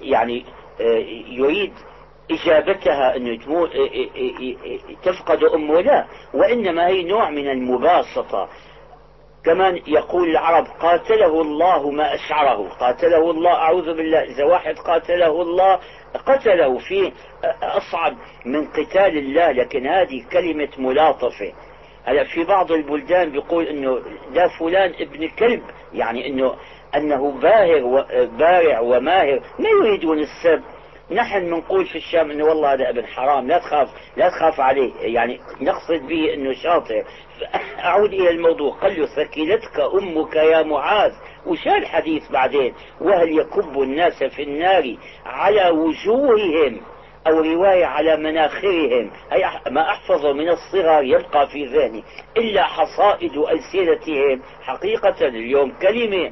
يعني 0.02 0.46
آه، 0.82 1.04
يريد 1.28 1.74
إجابتها 2.32 3.16
أنه 3.16 3.40
تفقد 5.04 5.44
أمه. 5.44 5.82
لا 5.82 6.06
وإنما 6.34 6.88
هي 6.88 7.04
نوع 7.04 7.30
من 7.30 7.50
المباسطة. 7.50 8.50
كمان 9.46 9.80
يقول 9.88 10.30
العرب 10.30 10.66
قاتله 10.80 11.42
الله 11.42 11.92
ما 11.92 12.16
أشعره. 12.16 12.70
قاتله 12.70 13.32
الله 13.32 13.52
أعوذ 13.54 13.86
بالله 13.98 14.20
إذا 14.24 14.44
واحد 14.44 14.76
قاتله 14.76 15.42
الله 15.42 15.80
قتله 16.26 16.78
في 16.78 17.12
أصعب 17.64 18.18
من 18.46 18.68
قتال 18.68 19.18
الله. 19.18 19.52
لكن 19.52 19.88
هذه 19.88 20.24
كلمة 20.32 20.70
ملاطفة. 20.78 21.54
هلا 22.06 22.24
في 22.24 22.44
بعض 22.44 22.72
البلدان 22.72 23.32
بيقول 23.32 23.66
إنه 23.66 24.00
ده 24.34 24.48
فلان 24.60 24.94
ابن 25.00 25.28
كلب 25.28 25.62
يعني 25.94 26.28
إنه 26.28 26.56
أنه 26.96 27.32
باهر 27.32 27.84
وبارع 27.84 28.80
وماهر. 28.80 29.42
ما 29.60 29.70
يريدون 29.70 30.20
السب. 30.20 30.62
نحن 31.12 31.46
بنقول 31.46 31.86
في 31.86 31.98
الشام 31.98 32.32
إنه 32.32 32.46
والله 32.46 32.74
هذا 32.74 32.90
ابن 32.90 33.06
حرام. 33.06 33.48
لا 33.48 33.58
تخاف 33.58 33.90
لا 34.18 34.30
تخاف 34.30 34.60
عليه. 34.60 34.92
يعني 35.02 35.40
نقصد 35.62 36.08
به 36.08 36.34
إنه 36.34 36.54
شاطر. 36.54 37.04
أعود 37.86 38.14
إلى 38.14 38.30
الموضوع. 38.30 38.76
قال 38.76 39.00
له 39.00 39.06
ثكلتك 39.06 39.80
أمك 39.80 40.36
يا 40.36 40.64
معاذ. 40.64 41.12
وشال 41.46 41.78
الحديث 41.78 42.32
بعدين. 42.32 42.74
وهل 43.02 43.40
يكب 43.40 43.82
الناس 43.82 44.24
في 44.24 44.44
النار 44.44 44.98
على 45.26 45.70
وجوههم 45.70 46.82
أو 47.28 47.42
رواية 47.42 47.86
على 47.86 48.18
مناخرهم؟ 48.18 49.12
أي 49.34 49.46
ما 49.72 49.90
أحفظه 49.90 50.34
من 50.34 50.50
الصغر 50.50 51.04
يبقى 51.04 51.48
في 51.48 51.66
ذهني. 51.66 52.04
إلا 52.38 52.64
حصائد 52.64 53.38
ألسنتهم 53.38 54.42
حقيقة 54.62 55.28
اليوم 55.28 55.72
كلمة. 55.82 56.32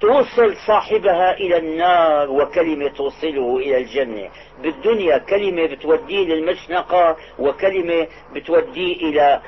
توصل 0.00 0.56
صاحبها 0.66 1.36
إلى 1.36 1.56
النار 1.56 2.30
وكلمة 2.30 2.88
توصله 2.88 3.56
إلى 3.56 3.78
الجنة. 3.78 4.28
بالدنيا 4.62 5.18
كلمة 5.18 5.66
بتوديه 5.66 6.26
للمشنقة 6.26 7.16
وكلمة 7.38 8.06
بتوديه 8.34 8.96
إلى 8.96 9.40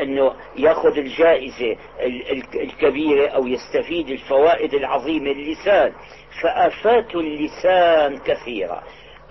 أنه 0.00 0.32
يأخذ 0.56 0.98
الجائزة 0.98 1.76
الكبيرة 2.54 3.28
أو 3.28 3.46
يستفيد 3.46 4.08
الفوائد 4.08 4.74
العظيمة 4.74 5.30
اللسان. 5.30 5.92
فآفات 6.42 7.14
اللسان 7.14 8.18
كثيرة. 8.18 8.82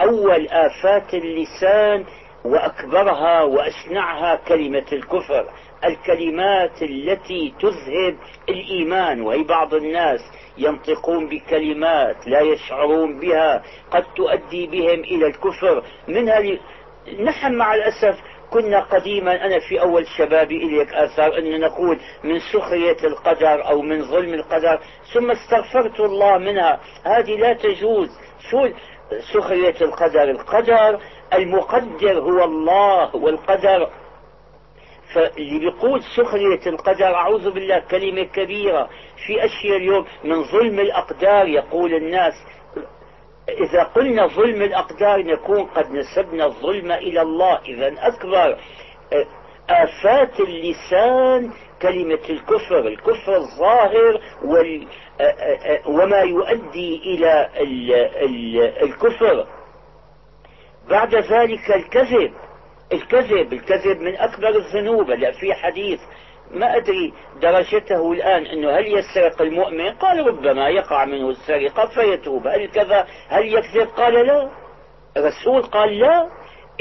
أول 0.01 0.47
آفات 0.47 1.13
اللسان 1.13 2.05
وأكبرها 2.45 3.41
وأشنعها 3.43 4.35
كلمة 4.35 4.85
الكفر. 4.91 5.45
الكلمات 5.85 6.83
التي 6.83 7.53
تذهب 7.59 8.15
الإيمان 8.49 9.21
وهي 9.21 9.43
بعض 9.43 9.73
الناس 9.73 10.19
ينطقون 10.63 11.29
بكلمات 11.29 12.27
لا 12.27 12.41
يشعرون 12.41 13.19
بها 13.19 13.63
قد 13.91 14.03
تؤدي 14.15 14.67
بهم 14.67 14.99
إلى 14.99 15.27
الكفر. 15.27 15.83
منها. 16.07 16.41
نحن 17.19 17.53
مع 17.53 17.73
الأسف 17.73 18.19
كنا 18.49 18.79
قديما 18.79 19.45
أنا 19.45 19.59
في 19.59 19.81
أول 19.81 20.07
شبابي 20.07 20.57
إليك 20.57 20.93
آثار 20.93 21.37
أن 21.37 21.59
نقول 21.59 21.99
من 22.23 22.39
سخرية 22.39 22.97
القدر 23.03 23.67
أو 23.67 23.81
من 23.81 24.05
ظلم 24.05 24.33
القدر 24.33 24.79
ثم 25.13 25.31
استغفرت 25.31 25.99
الله 25.99 26.37
منها. 26.37 26.79
هذه 27.03 27.35
لا 27.35 27.53
تجوز. 27.53 28.09
شو 28.51 28.67
سخرية 29.33 29.75
القدر؟ 29.81 30.23
القدر 30.23 30.99
المقدر 31.33 32.19
هو 32.19 32.43
الله 32.43 33.15
والقدر 33.15 33.89
بيقول 35.37 36.03
سخرية 36.03 36.67
القدر 36.67 37.15
أعوذ 37.15 37.51
بالله 37.51 37.79
كلمة 37.79 38.23
كبيرة 38.23 38.89
في 39.25 39.45
أشياء 39.45 39.77
اليوم 39.77 40.05
من 40.23 40.43
ظلم 40.43 40.79
الأقدار. 40.79 41.47
يقول 41.47 41.93
الناس 41.93 42.33
إذا 43.49 43.83
قلنا 43.83 44.27
ظلم 44.27 44.61
الأقدار 44.61 45.23
نكون 45.23 45.63
قد 45.65 45.91
نسبنا 45.91 46.45
الظلم 46.45 46.91
إلى 46.91 47.21
الله. 47.21 47.59
إذا 47.65 48.07
أكبر 48.07 48.57
آفات 49.69 50.39
اللسان 50.39 51.51
كلمة 51.81 52.19
الكفر. 52.29 52.87
الكفر 52.87 53.35
الظاهر 53.35 54.21
وال 54.45 54.87
وما 55.85 56.19
يؤدي 56.19 57.01
إلى 57.05 57.49
الكفر. 58.83 59.47
بعد 60.89 61.15
ذلك 61.15 61.71
الكذب. 61.75 62.33
الكذب 62.93 63.53
الكذب 63.53 64.01
من 64.01 64.15
أكبر 64.15 64.49
الذنوب. 64.49 65.11
لا 65.11 65.31
في 65.31 65.53
حديث 65.53 65.99
ما 66.51 66.75
أدري 66.77 67.13
درجته 67.41 68.11
الآن 68.11 68.45
أنه 68.45 68.77
هل 68.77 68.87
يسرق 68.87 69.41
المؤمن؟ 69.41 69.89
قال 69.89 70.27
ربما 70.27 70.69
يقع 70.69 71.05
منه 71.05 71.29
السرقة 71.29 71.85
فيتوب. 71.85 72.47
هل 72.47 72.67
كذا؟ 72.67 73.07
هل 73.27 73.53
يكذب؟ 73.53 73.87
قال 73.87 74.13
لا. 74.13 74.49
الرسول 75.17 75.61
قال 75.61 75.99
لا. 75.99 76.29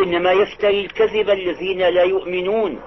إنما 0.00 0.32
يفتري 0.32 0.80
الكذب 0.80 1.30
الذين 1.30 1.78
لا 1.78 2.02
يؤمنون. 2.02 2.80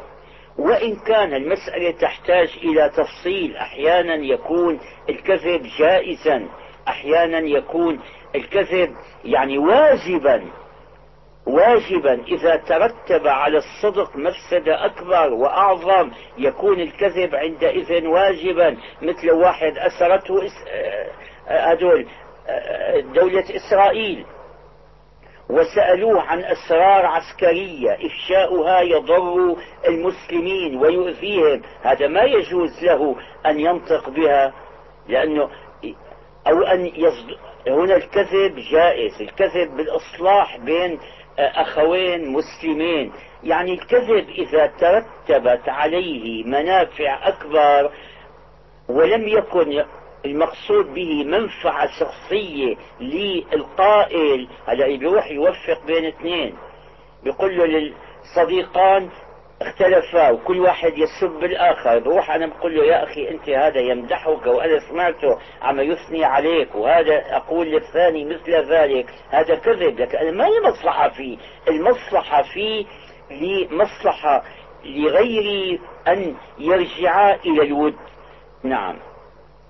وإن 0.58 0.96
كان 0.96 1.34
المسألة 1.34 1.92
تحتاج 1.92 2.50
إلى 2.64 2.90
تفصيل 2.90 3.56
أحيانا 3.58 4.16
يكون 4.16 4.80
الكذب 5.10 5.62
جائزا 5.80 6.48
أحيانا 6.88 7.40
يكون 7.40 8.00
الكذب 8.36 8.96
يعني 9.26 9.58
واجبا. 9.58 10.44
واجبا 11.48 12.14
إذا 12.14 12.56
ترتب 12.56 13.28
على 13.28 13.58
الصدق 13.58 14.16
مفسدة 14.16 14.86
أكبر 14.86 15.34
وأعظم 15.34 16.12
يكون 16.38 16.80
الكذب 16.80 17.36
عندئذ 17.36 18.08
واجبا 18.08 18.78
مثل 19.02 19.32
واحد 19.32 19.78
أسرته 19.78 20.50
آه، 20.68 21.10
هدول 21.48 22.08
آه، 22.48 23.00
دولة 23.00 23.46
إسرائيل. 23.56 24.26
وسألوه 25.50 26.22
عن 26.22 26.44
أسرار 26.44 27.06
عسكرية 27.06 27.98
إفشاؤها 28.06 28.82
يضر 28.82 29.56
المسلمين 29.88 30.78
ويؤذيهم. 30.78 31.62
هذا 31.82 32.08
ما 32.08 32.24
يجوز 32.24 32.84
له 32.84 33.16
أن 33.46 33.60
ينطق 33.60 34.10
بها 34.10 34.54
لأنه 35.08 35.50
أو 36.48 36.62
أن 36.62 36.86
يصد... 36.86 37.38
هنا 37.68 37.96
الكذب 37.96 38.56
جائز. 38.72 39.22
الكذب 39.22 39.78
بالإصلاح 39.78 40.58
بين 40.58 41.00
أخوين 41.40 42.34
مسلمين. 42.34 43.12
يعني 43.44 43.74
الكذب 43.74 44.30
إذا 44.30 44.68
ترتبت 44.68 45.70
عليه 45.70 46.44
منافع 46.44 47.28
أكبر 47.28 47.92
ولم 48.90 49.28
يكن 49.28 49.84
المقصود 50.26 50.94
به 50.94 51.24
منفعة 51.24 51.88
شخصية 52.00 52.76
للقائل. 53.00 54.48
هلا 54.68 54.98
بيروح 54.98 55.32
يوفق 55.32 55.86
بين 55.88 56.06
اثنين. 56.06 56.56
بيقول 57.24 57.58
له 57.58 57.66
للصديقان 57.66 59.10
اختلفا 59.68 60.32
وكل 60.32 60.60
واحد 60.60 60.94
يسب 60.98 61.44
الآخر. 61.44 62.00
بروح 62.00 62.32
أنا 62.32 62.46
بقول 62.46 62.76
له 62.76 62.84
يا 62.84 63.04
أخي 63.04 63.30
أنت 63.30 63.50
هذا 63.50 63.80
يمدحك 63.80 64.46
وأنا 64.46 64.80
سمعته 64.80 65.40
عم 65.62 65.80
يثني 65.80 66.26
عليك 66.26 66.76
وهذا 66.76 67.36
أقول 67.36 67.68
للثاني 67.68 68.26
مثل 68.26 68.52
ذلك. 68.72 69.06
هذا 69.30 69.56
كذب 69.56 70.00
لكن 70.00 70.18
أنا 70.18 70.32
ما 70.32 70.44
لي 70.44 70.70
مصلحة 70.70 71.10
فيه. 71.10 71.38
المصلحة 71.68 72.44
فيه 72.44 72.86
لمصلحة 73.32 74.44
لغير 74.86 75.80
أن 76.08 76.36
يرجعا 76.60 77.36
إلى 77.36 77.62
الود. 77.62 77.96
نعم. 78.64 79.13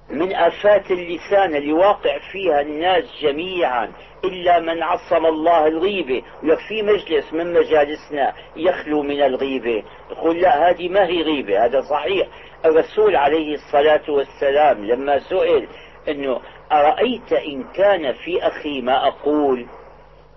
من 0.09 0.35
آفات 0.35 0.91
اللسان 0.91 1.55
اللي 1.55 1.73
واقع 1.73 2.17
فيها 2.31 2.61
الناس 2.61 3.03
جميعا 3.21 3.91
إلا 4.25 4.59
من 4.59 4.83
عصم 4.83 5.25
الله 5.25 5.67
الغيبة 5.67 6.23
ولك 6.43 6.59
في 6.67 6.81
مجلس 6.81 7.33
من 7.33 7.53
مجالسنا 7.53 8.33
يخلو 8.55 9.01
من 9.01 9.21
الغيبة 9.23 9.83
يقول 10.11 10.41
لا 10.41 10.69
هذه 10.69 10.89
ما 10.89 11.05
هي 11.07 11.21
غيبة 11.21 11.65
هذا 11.65 11.81
صحيح. 11.81 12.27
الرسول 12.65 13.15
عليه 13.15 13.53
الصلاة 13.55 14.01
والسلام 14.09 14.85
لما 14.85 15.19
سئل 15.19 15.67
أنه 16.09 16.39
أرأيت 16.71 17.33
إن 17.33 17.63
كان 17.63 18.13
في 18.13 18.47
أخي 18.47 18.81
ما 18.81 19.07
أقول؟ 19.07 19.65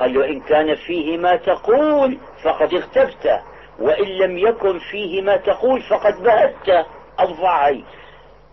قال 0.01 0.15
له 0.15 0.27
إن 0.27 0.41
كان 0.41 0.75
فيه 0.75 1.19
ما 1.19 1.37
تقول 1.37 2.19
فقد 2.45 2.75
اغتبته 2.75 3.41
وإن 3.79 4.05
لم 4.05 4.39
يكن 4.39 4.79
فيه 4.79 5.23
ما 5.23 5.37
تقول 5.37 5.83
فقد 5.83 6.23
بهته. 6.23 6.87
الضعي. 7.21 7.85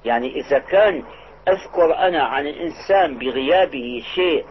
يعني 0.05 0.39
إذا 0.39 0.59
كان 0.59 1.03
أذكر 1.47 1.95
أنا 1.97 2.23
عن 2.23 2.47
الإنسان 2.47 3.17
بغيابه 3.17 4.03
شيء 4.15 4.45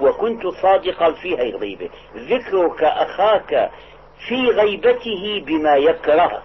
وكنت 0.00 0.46
صادقا 0.46 1.12
في 1.12 1.38
هي 1.38 1.50
الغيبة 1.50 1.90
ذكرك 2.16 2.84
أخاك 2.84 3.70
في 4.28 4.46
غيبته 4.46 5.44
بما 5.46 5.76
يكره 5.76 6.42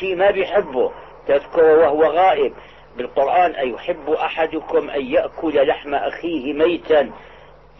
شيء 0.00 0.16
ما 0.16 0.30
بيحبه 0.30 0.92
تذكره 1.26 1.78
وهو 1.78 2.04
غائب. 2.04 2.52
بالقرآن 2.96 3.50
أيحب 3.50 4.10
أحدكم 4.10 4.90
أن 4.90 5.06
يأكل 5.06 5.66
لحم 5.68 5.94
أخيه 5.94 6.52
ميتا؟ 6.52 7.10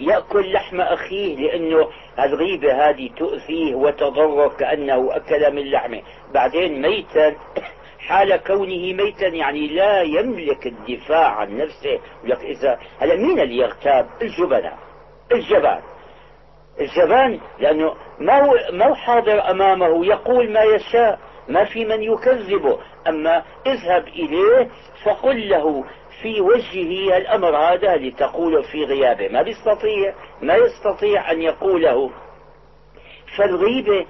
يأكل 0.00 0.52
لحم 0.52 0.80
أخيه 0.80 1.36
لأنه 1.36 1.88
الغيبة 2.18 2.88
هذه 2.88 3.10
تؤذيه 3.16 3.74
وتضره 3.74 4.48
كأنه 4.48 5.16
أكل 5.16 5.54
من 5.54 5.70
لحمه. 5.70 6.02
بعدين 6.34 6.82
ميتا 6.82 7.36
حال 8.08 8.36
كونه 8.36 8.92
ميتا 8.92 9.26
يعني 9.26 9.68
لا 9.68 10.02
يملك 10.02 10.66
الدفاع 10.66 11.28
عن 11.28 11.56
نفسه. 11.56 12.00
لك 12.24 12.38
إذا 12.38 12.78
هلا 12.98 13.16
مين 13.16 13.40
اللي 13.40 13.56
يغتاب؟ 13.56 14.06
الجبناء 14.22 14.78
الجبان. 15.32 15.82
الجبان 16.80 17.40
لأنه 17.58 17.94
ما 18.20 18.44
هو 18.44 18.54
ما 18.72 18.86
هو 18.86 18.94
حاضر 18.94 19.50
أمامه. 19.50 20.06
يقول 20.06 20.52
ما 20.52 20.62
يشاء 20.62 21.18
ما 21.48 21.64
في 21.64 21.84
من 21.84 22.02
يكذبه. 22.02 22.78
أما 23.08 23.42
اذهب 23.66 24.08
إليه 24.08 24.70
فقل 25.04 25.48
له 25.48 25.84
في 26.22 26.40
وجهه 26.40 27.16
الأمر 27.16 27.56
هذا 27.56 27.96
لتقوله 27.96 28.62
في 28.62 28.84
غيابه. 28.84 29.28
ما 29.28 29.42
بيستطيع 29.42 30.14
ما 30.42 30.54
يستطيع 30.54 31.30
أن 31.30 31.42
يقوله. 31.42 32.10
فالغيبة 33.38 34.06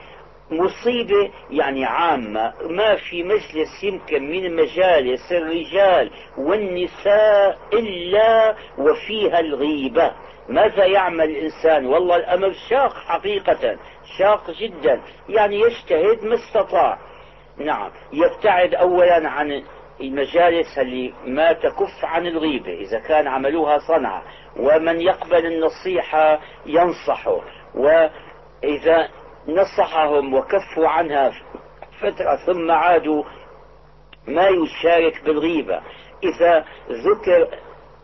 مصيبة 0.50 1.30
يعني 1.50 1.85
عامة. 1.85 2.52
ما 2.70 2.96
في 2.96 3.22
مجلس 3.22 3.83
يمكن 3.85 4.30
من 4.30 4.57
مجالس 4.57 5.33
الرجال 5.33 6.11
والنساء 6.38 7.59
إلا 7.72 8.54
وفيها 8.78 9.40
الغيبة. 9.40 10.12
ماذا 10.48 10.85
يعمل 10.85 11.30
الإنسان؟ 11.30 11.87
والله 11.87 12.16
الأمر 12.16 12.52
شاق 12.70 12.94
حقيقة 12.94 13.78
شاق 14.18 14.50
جدا. 14.50 15.00
يعني 15.28 15.61
يجتهد 15.61 16.24
ما 16.24 16.35
استطاع. 16.35 16.98
نعم 17.59 17.90
يبتعد 18.12 18.74
أولا 18.74 19.28
عن 19.28 19.62
المجالس 20.00 20.78
اللي 20.78 21.14
ما 21.26 21.52
تكف 21.52 22.04
عن 22.04 22.26
الغيبة 22.26 22.72
إذا 22.72 22.98
كان 22.98 23.26
عملوها 23.26 23.78
صنعة 23.78 24.22
ومن 24.57 25.00
يقبل 25.00 25.46
النصيحة 25.46 26.40
ينصحه. 26.66 27.40
وإذا 27.74 29.09
نصحهم 29.48 30.35
وكفوا 30.35 30.88
عنها 30.88 31.33
فترة 32.00 32.37
ثم 32.46 32.70
عادوا 32.70 33.24
ما 34.28 34.48
يشارك 34.48 35.24
بالغيبة. 35.24 35.80
إذا 36.24 36.64
ذكر 36.90 37.48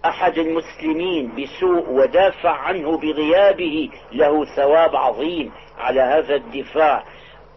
أحد 0.04 0.38
المسلمين 0.38 1.32
بسوء 1.34 1.90
ودافع 1.90 2.50
عنه 2.50 2.98
بغيابه 2.98 3.90
له 4.12 4.44
ثواب 4.56 4.96
عظيم 4.96 5.52
على 5.78 6.00
هذا 6.00 6.34
الدفاع. 6.34 7.04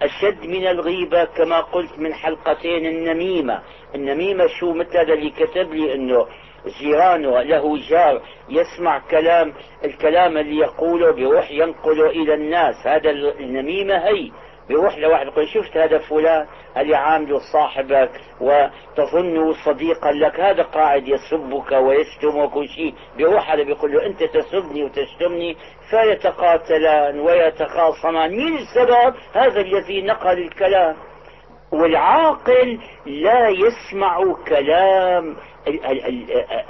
أشد 0.02 0.46
من 0.46 0.68
الغيبة 0.68 1.24
كما 1.26 1.60
قلت 1.62 2.00
من 2.00 2.14
حلقتين 2.14 2.86
النميمة. 2.86 3.62
النميمة 3.96 4.48
شو 4.48 4.74
مثل 4.74 4.98
هذا 4.98 5.14
اللي 5.14 5.30
كتب 5.30 5.74
لي 5.74 5.94
أنه 5.94 6.28
جيرانه 6.68 7.42
له 7.42 7.78
جار 7.90 8.22
يسمع 8.50 9.00
كلام 9.12 9.54
الكلام 9.86 10.38
اللي 10.38 10.58
يقوله 10.58 11.12
بيروح 11.12 11.52
ينقله 11.52 12.10
إلى 12.10 12.34
الناس. 12.34 12.88
هذا 12.88 13.10
النميمة 13.10 13.98
هي. 13.98 14.32
بيروح 14.68 14.98
لواحد 14.98 15.28
يقول 15.28 15.48
شفت 15.48 15.78
هذا 15.78 15.98
فلان؟ 15.98 16.48
اللي 16.78 16.96
عامله 16.96 17.40
صاحبك 17.54 18.12
وتظنه 18.42 19.54
صديقا 19.66 20.12
لك. 20.12 20.40
هذا 20.40 20.64
قاعد 20.64 21.08
يسبك 21.08 21.72
ويشتمك 21.72 22.56
وشيء 22.56 22.94
بيروح 23.18 23.52
هذا 23.52 23.64
بيقول 23.64 23.94
له 23.94 24.06
أنت 24.06 24.24
تسبني 24.24 24.84
وتشتمني 24.84 25.58
فيتقاتلان 25.90 27.20
ويتخاصمان. 27.20 28.32
مين 28.32 28.58
السبب؟ 28.58 29.16
هذا 29.34 29.62
الذي 29.62 30.02
نقل 30.02 30.38
الكلام. 30.38 30.96
والعاقل 31.72 32.80
لا 33.06 33.50
يسمع 33.50 34.36
كلام 34.48 35.36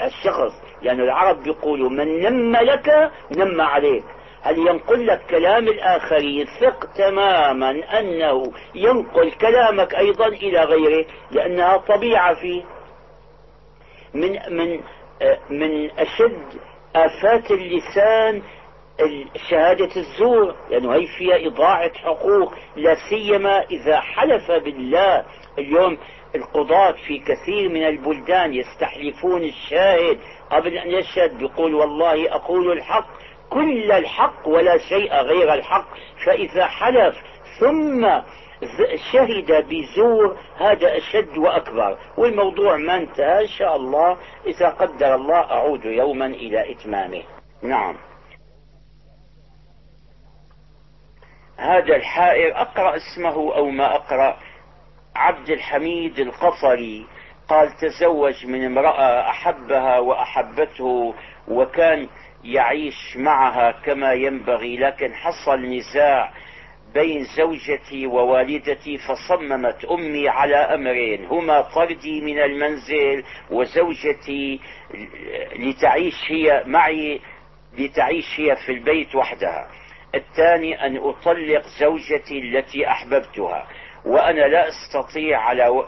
الشخص. 0.05 0.51
لأن 0.81 0.97
يعني 0.97 1.03
العرب 1.03 1.43
بيقولوا 1.43 1.89
من 1.89 2.21
نم 2.21 2.55
لك 2.55 3.11
نم 3.31 3.61
عليك. 3.61 4.03
هل 4.41 4.57
ينقل 4.57 5.07
لك 5.07 5.21
كلام 5.29 5.67
الآخرين؟ 5.67 6.45
ثق 6.59 6.85
تماما 6.93 7.99
أنه 7.99 8.51
ينقل 8.75 9.31
كلامك 9.31 9.95
أيضا 9.95 10.27
إلى 10.27 10.63
غيره 10.63 11.05
لأنها 11.31 11.77
طبيعة 11.77 12.33
فيه. 12.33 12.63
من 14.13 14.39
من 14.49 14.79
من 15.49 15.91
أشد 15.99 16.43
آفات 16.95 17.51
اللسان 17.51 18.41
شهادة 19.49 19.89
الزور. 19.95 20.55
لأنه 20.69 20.93
هي 20.93 21.07
فيها 21.17 21.47
إضاعة 21.47 21.93
حقوق 21.93 22.53
لا 22.75 22.95
سيما 23.09 23.59
إذا 23.59 23.99
حلف 23.99 24.51
بالله. 24.51 25.25
اليوم 25.59 25.97
القضاة 26.35 26.91
في 26.91 27.19
كثير 27.19 27.69
من 27.69 27.83
البلدان 27.83 28.53
يستحلفون 28.53 29.43
الشاهد 29.43 30.19
قبل 30.49 30.77
أن 30.77 30.91
يشهد 30.91 31.37
بيقول 31.37 31.75
والله 31.75 32.35
أقول 32.35 32.71
الحق 32.71 33.07
كل 33.49 33.91
الحق 33.91 34.47
ولا 34.47 34.77
شيء 34.77 35.13
غير 35.13 35.53
الحق 35.53 35.87
فإذا 36.25 36.65
حلف 36.65 37.15
ثم 37.59 38.07
شهد 39.11 39.67
بزور 39.69 40.37
هذا 40.57 40.97
أشد 40.97 41.37
وأكبر. 41.37 41.97
والموضوع 42.17 42.77
ما 42.77 42.97
انتهى 42.97 43.41
إن 43.41 43.47
شاء 43.47 43.75
الله 43.75 44.17
إذا 44.45 44.69
قدر 44.69 45.15
الله 45.15 45.39
أعود 45.39 45.85
يوما 45.85 46.25
إلى 46.25 46.71
إتمامه. 46.71 47.23
نعم. 47.61 47.95
هذا 51.57 51.95
الحائر 51.95 52.61
أقرأ 52.61 52.95
اسمه 52.95 53.55
أو 53.55 53.69
ما 53.69 53.95
أقرأ؟ 53.95 54.37
عبد 55.15 55.49
الحميد 55.49 56.19
القفري 56.19 57.05
قال 57.49 57.71
تزوج 57.77 58.45
من 58.45 58.65
امرأة 58.65 59.29
أحبها 59.29 59.99
وأحبته 59.99 61.13
وكان 61.47 62.07
يعيش 62.43 63.17
معها 63.17 63.71
كما 63.71 64.13
ينبغي 64.13 64.77
لكن 64.77 65.13
حصل 65.13 65.59
نزاع 65.65 66.31
بين 66.93 67.23
زوجتي 67.37 68.07
ووالدتي 68.07 68.97
فصممت 68.97 69.85
أمي 69.85 70.29
على 70.29 70.55
أمرين 70.55 71.25
هما 71.25 71.61
طردي 71.61 72.21
من 72.21 72.39
المنزل 72.39 73.23
وزوجتي 73.51 74.59
لتعيش 75.55 76.15
هي 76.31 76.63
معي 76.65 77.21
لتعيش 77.77 78.39
هي 78.39 78.55
في 78.55 78.71
البيت 78.71 79.15
وحدها. 79.15 79.67
الثاني 80.15 80.85
أن 80.85 80.97
أطلق 80.97 81.61
زوجتي 81.79 82.39
التي 82.39 82.87
أحببتها. 82.87 83.67
وأنا 84.05 84.41
لا 84.47 84.67
أستطيع 84.67 85.39
على 85.39 85.85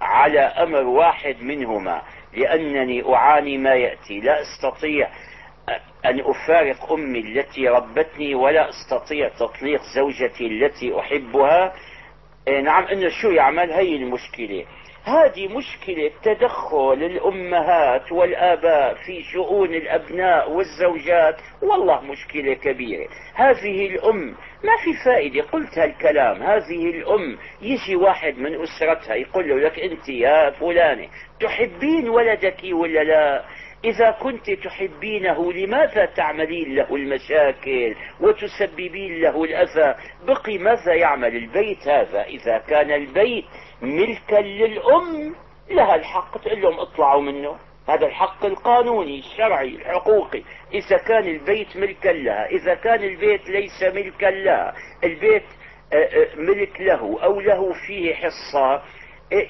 على 0.00 0.40
أمر 0.40 0.82
واحد 0.82 1.42
منهما 1.42 2.02
لأنني 2.32 3.14
أعاني 3.14 3.58
ما 3.58 3.74
يأتي. 3.74 4.20
لا 4.20 4.40
أستطيع 4.40 5.10
أن 6.04 6.20
أفارق 6.20 6.92
أمي 6.92 7.18
التي 7.18 7.68
ربتني 7.68 8.34
ولا 8.34 8.68
أستطيع 8.68 9.28
تطليق 9.28 9.80
زوجتي 9.94 10.46
التي 10.46 11.00
أحبها. 11.00 11.72
إيه، 12.48 12.60
نعم 12.60 12.84
إنه 12.84 13.08
شو 13.22 13.30
يعمل؟ 13.30 13.72
هي 13.72 13.96
المشكلة. 13.96 14.64
هذه 15.04 15.48
مشكلة 15.48 16.10
تدخل 16.22 17.02
الأمهات 17.02 18.12
والآباء 18.12 18.94
في 18.94 19.22
شؤون 19.22 19.74
الأبناء 19.74 20.50
والزوجات. 20.50 21.36
والله 21.62 22.00
مشكلة 22.00 22.54
كبيرة. 22.54 23.08
هذه 23.34 23.86
الأم 23.86 24.34
ما 24.64 24.76
في 24.84 25.04
فائدة. 25.04 25.42
قلت 25.42 25.78
هالكلام. 25.78 26.42
هذه 26.42 26.90
الأم 26.90 27.38
يجي 27.62 27.96
واحد 27.96 28.38
من 28.38 28.62
أسرتها 28.62 29.14
يقول 29.14 29.48
له 29.48 29.58
لك 29.58 29.78
أنت 29.78 30.08
يا 30.08 30.50
فلانة 30.50 31.08
تحبين 31.40 32.08
ولدك 32.08 32.60
ولا 32.72 33.04
لا؟ 33.04 33.44
إذا 33.84 34.10
كنت 34.10 34.50
تحبينه 34.50 35.52
لماذا 35.52 36.04
تعملين 36.04 36.74
له 36.74 36.96
المشاكل 36.96 37.94
وتسببين 38.20 39.20
له 39.20 39.44
الأذى؟ 39.44 39.94
بقي 40.26 40.58
ماذا 40.58 40.94
يعمل 40.94 41.36
البيت 41.36 41.88
هذا 41.88 42.22
إذا 42.22 42.58
كان 42.58 42.90
البيت 42.90 43.44
ملكا 43.82 44.36
للأم 44.36 45.34
لها 45.70 45.94
الحق 45.94 46.38
تقول 46.38 46.62
لهم 46.62 46.80
اطلعوا 46.80 47.22
منه. 47.22 47.56
هذا 47.88 48.06
الحق 48.06 48.44
القانوني 48.44 49.18
الشرعي 49.18 49.68
الحقوقي. 49.68 50.42
إذا 50.74 50.96
كان 50.96 51.26
البيت 51.26 51.76
ملكا 51.76 52.08
لها 52.08 52.46
إذا 52.46 52.74
كان 52.74 53.04
البيت 53.04 53.48
ليس 53.48 53.82
ملكا 53.82 54.26
لها 54.26 54.74
البيت 55.04 55.44
آه، 55.92 55.96
آه، 55.96 56.34
ملك 56.36 56.80
له 56.80 57.18
أو 57.24 57.40
له 57.40 57.72
فيه 57.86 58.14
حصة 58.14 58.82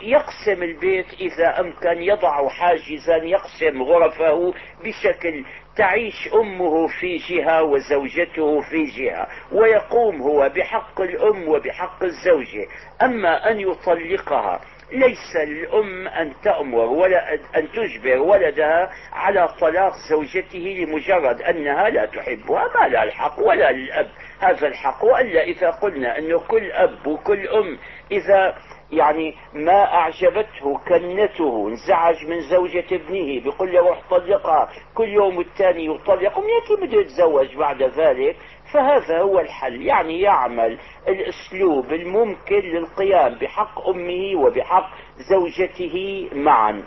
يقسم 0.02 0.62
البيت 0.62 1.06
إذا 1.20 1.60
أمكن 1.60 2.02
يضع 2.02 2.48
حاجزا 2.48 3.16
يقسم 3.16 3.82
غرفه 3.82 4.54
بشكل 4.84 5.44
تعيش 5.80 6.28
أمه 6.34 6.86
في 6.86 7.16
جهة 7.16 7.62
وزوجته 7.62 8.60
في 8.60 8.84
جهة 8.84 9.28
ويقوم 9.52 10.22
هو 10.22 10.48
بحق 10.56 11.00
الأم 11.00 11.48
وبحق 11.48 12.04
الزوجة 12.04 12.66
أما 13.02 13.50
أن 13.50 13.60
يطلقها 13.60 14.60
ليس 14.92 15.36
للأم 15.36 16.08
أن 16.08 16.32
تأمر 16.44 16.84
ولا 16.84 17.34
أن 17.34 17.68
تجبر 17.72 18.18
ولدها 18.18 18.90
على 19.12 19.48
طلاق 19.60 19.92
زوجته 20.10 20.58
لمجرد 20.58 21.42
أنها 21.42 21.88
لا 21.90 22.06
تحبها 22.06 22.64
ما 22.80 22.88
لها 22.88 23.02
الحق 23.04 23.38
ولا 23.38 23.72
للأب. 23.72 24.10
هذا 24.40 24.66
الحق 24.66 25.04
وإلا 25.04 25.42
إذا 25.42 25.70
قلنا 25.70 26.18
أنه 26.18 26.38
كل 26.38 26.72
أب 26.72 27.06
وكل 27.06 27.48
أم 27.48 27.78
إذا 28.12 28.54
يعني 28.92 29.35
ما 29.55 29.94
أعجبته 29.94 30.79
كنته 30.88 31.68
انزعج 31.68 32.26
من 32.26 32.40
زوجة 32.40 32.85
ابنه 32.92 33.40
بيقول 33.42 33.72
له 33.72 33.81
روح 33.81 34.03
طلقها. 34.11 34.68
كل 34.94 35.09
يوم 35.09 35.40
الثاني 35.40 35.87
يطلق 35.87 36.35
كيف 36.35 36.81
بده 36.81 37.00
يتزوج 37.00 37.57
بعد 37.57 37.83
ذلك. 37.83 38.37
فهذا 38.72 39.20
هو 39.20 39.40
الحل. 39.40 39.83
يعني 39.83 40.20
يعمل 40.20 40.79
الأسلوب 41.09 41.92
الممكن 41.92 42.61
للقيام 42.61 43.35
بحق 43.35 43.88
أمه 43.88 44.37
وبحق 44.37 44.90
زوجته 45.31 46.29
معا. 46.33 46.85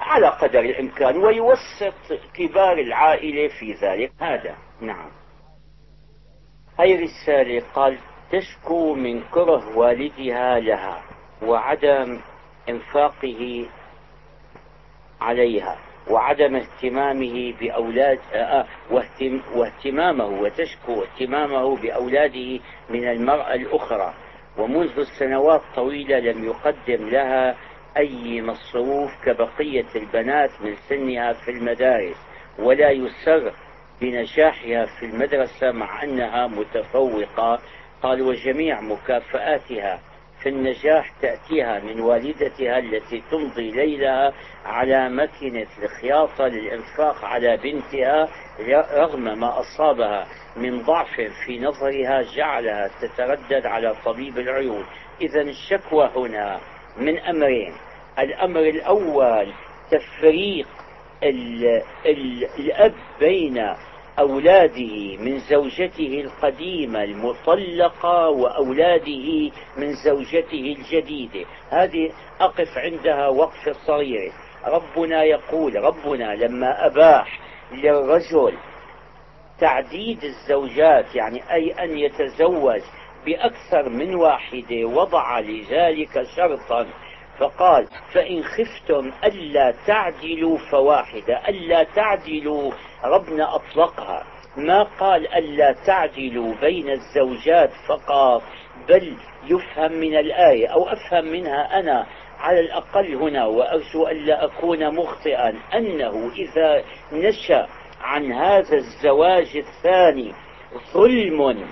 على 0.00 0.26
قدر 0.26 0.60
الإمكان 0.60 1.16
ويوسط 1.16 2.12
كبار 2.34 2.78
العائلة 2.78 3.48
في 3.48 3.72
ذلك. 3.72 4.12
هذا 4.20 4.56
نعم. 4.80 5.10
هاي 6.78 7.04
رسالة 7.04 7.62
قال 7.74 7.98
تشكو 8.32 8.94
من 8.94 9.22
كره 9.30 9.78
والدها 9.78 10.60
لها 10.60 11.02
وعدم 11.42 12.20
انفاقه 12.68 13.66
عليها 15.20 15.78
وعدم 16.10 16.56
اهتمامه 16.56 17.52
بأولاد 17.60 18.18
آه، 18.34 18.66
واهتمامه 19.56 20.26
وتشكو 20.26 21.02
اهتمامه 21.02 21.76
بأولاده 21.76 22.60
من 22.90 23.08
المرأة 23.08 23.54
الأخرى. 23.54 24.14
ومنذ 24.58 25.02
سنوات 25.18 25.60
طويلة 25.76 26.18
لم 26.18 26.44
يقدم 26.44 27.08
لها 27.08 27.56
أي 27.96 28.42
مصروف 28.42 29.10
كبقية 29.24 29.86
البنات 29.96 30.50
من 30.60 30.74
سنها 30.88 31.32
في 31.32 31.50
المدارس 31.50 32.16
ولا 32.58 32.90
يسر 32.90 33.52
بنجاحها 34.00 34.86
في 34.86 35.06
المدرسة 35.06 35.72
مع 35.72 36.02
أنها 36.02 36.46
متفوقة 36.46 37.58
قال 38.02 38.22
وجميع 38.22 38.80
مكافآتها 38.80 40.00
في 40.42 40.48
النجاح 40.48 41.12
تأتيها 41.22 41.80
من 41.80 42.00
والدتها 42.00 42.78
التي 42.78 43.22
تمضي 43.30 43.70
ليلها 43.70 44.32
على 44.64 45.08
مكنة 45.08 45.66
الخياطة 45.82 46.46
للإنفاق 46.46 47.24
على 47.24 47.56
بنتها 47.56 48.28
رغم 48.96 49.38
ما 49.38 49.60
أصابها 49.60 50.26
من 50.56 50.82
ضعف 50.82 51.20
في 51.46 51.58
نظرها 51.58 52.22
جعلها 52.36 52.90
تتردد 53.00 53.66
على 53.66 53.94
طبيب 54.04 54.38
العيون. 54.38 54.86
إذا 55.20 55.40
الشكوى 55.40 56.10
هنا 56.16 56.60
من 56.96 57.18
أمرين. 57.18 57.72
الأمر 58.18 58.60
الأول 58.60 59.52
تفريق 59.90 60.68
ال 61.22 61.64
ال 62.06 62.44
الأب 62.58 62.94
بين 63.20 63.74
أولاده 64.18 65.16
من 65.16 65.38
زوجته 65.38 66.24
القديمة 66.24 67.04
المطلقة 67.04 68.28
وأولاده 68.28 69.50
من 69.76 69.92
زوجته 70.04 70.76
الجديدة. 70.78 71.46
هذه 71.70 72.12
أقف 72.40 72.78
عندها 72.78 73.28
وقفة 73.28 73.72
صغيرة 73.86 74.32
ربنا 74.66 75.22
يقول 75.22 75.84
ربنا 75.84 76.34
لما 76.34 76.86
أباح 76.86 77.40
للرجل 77.72 78.54
تعديد 79.60 80.24
الزوجات 80.24 81.14
يعني 81.14 81.52
أي 81.52 81.72
أن 81.72 81.98
يتزوج 81.98 82.80
بأكثر 83.26 83.88
من 83.88 84.14
واحدة 84.14 84.84
وضع 84.84 85.40
لذلك 85.40 86.22
شرطا 86.36 86.86
فقال 87.38 87.86
فإن 88.14 88.42
خفتم 88.44 89.12
ألا 89.24 89.74
تعدلوا 89.86 90.58
فواحدة 90.70 91.48
ألا 91.48 91.82
تعدلوا 91.82 92.72
ربنا 93.04 93.54
أطلقها. 93.54 94.24
ما 94.56 94.82
قال 94.82 95.34
ألا 95.34 95.72
تعدلوا 95.86 96.54
بين 96.60 96.90
الزوجات 96.90 97.70
فقط 97.88 98.42
بل 98.88 99.16
يفهم 99.46 99.92
من 99.92 100.16
الآية 100.16 100.66
أو 100.66 100.88
أفهم 100.88 101.24
منها 101.24 101.78
أنا 101.80 102.06
على 102.38 102.60
الأقل 102.60 103.14
هنا 103.14 103.46
وأرجو 103.46 104.08
ألا 104.08 104.44
أكون 104.44 104.94
مخطئا 104.94 105.54
أنه 105.74 106.30
إذا 106.36 106.82
نشأ 107.12 107.66
عن 108.00 108.32
هذا 108.32 108.76
الزواج 108.76 109.56
الثاني 109.56 110.32
ظلم 110.94 111.66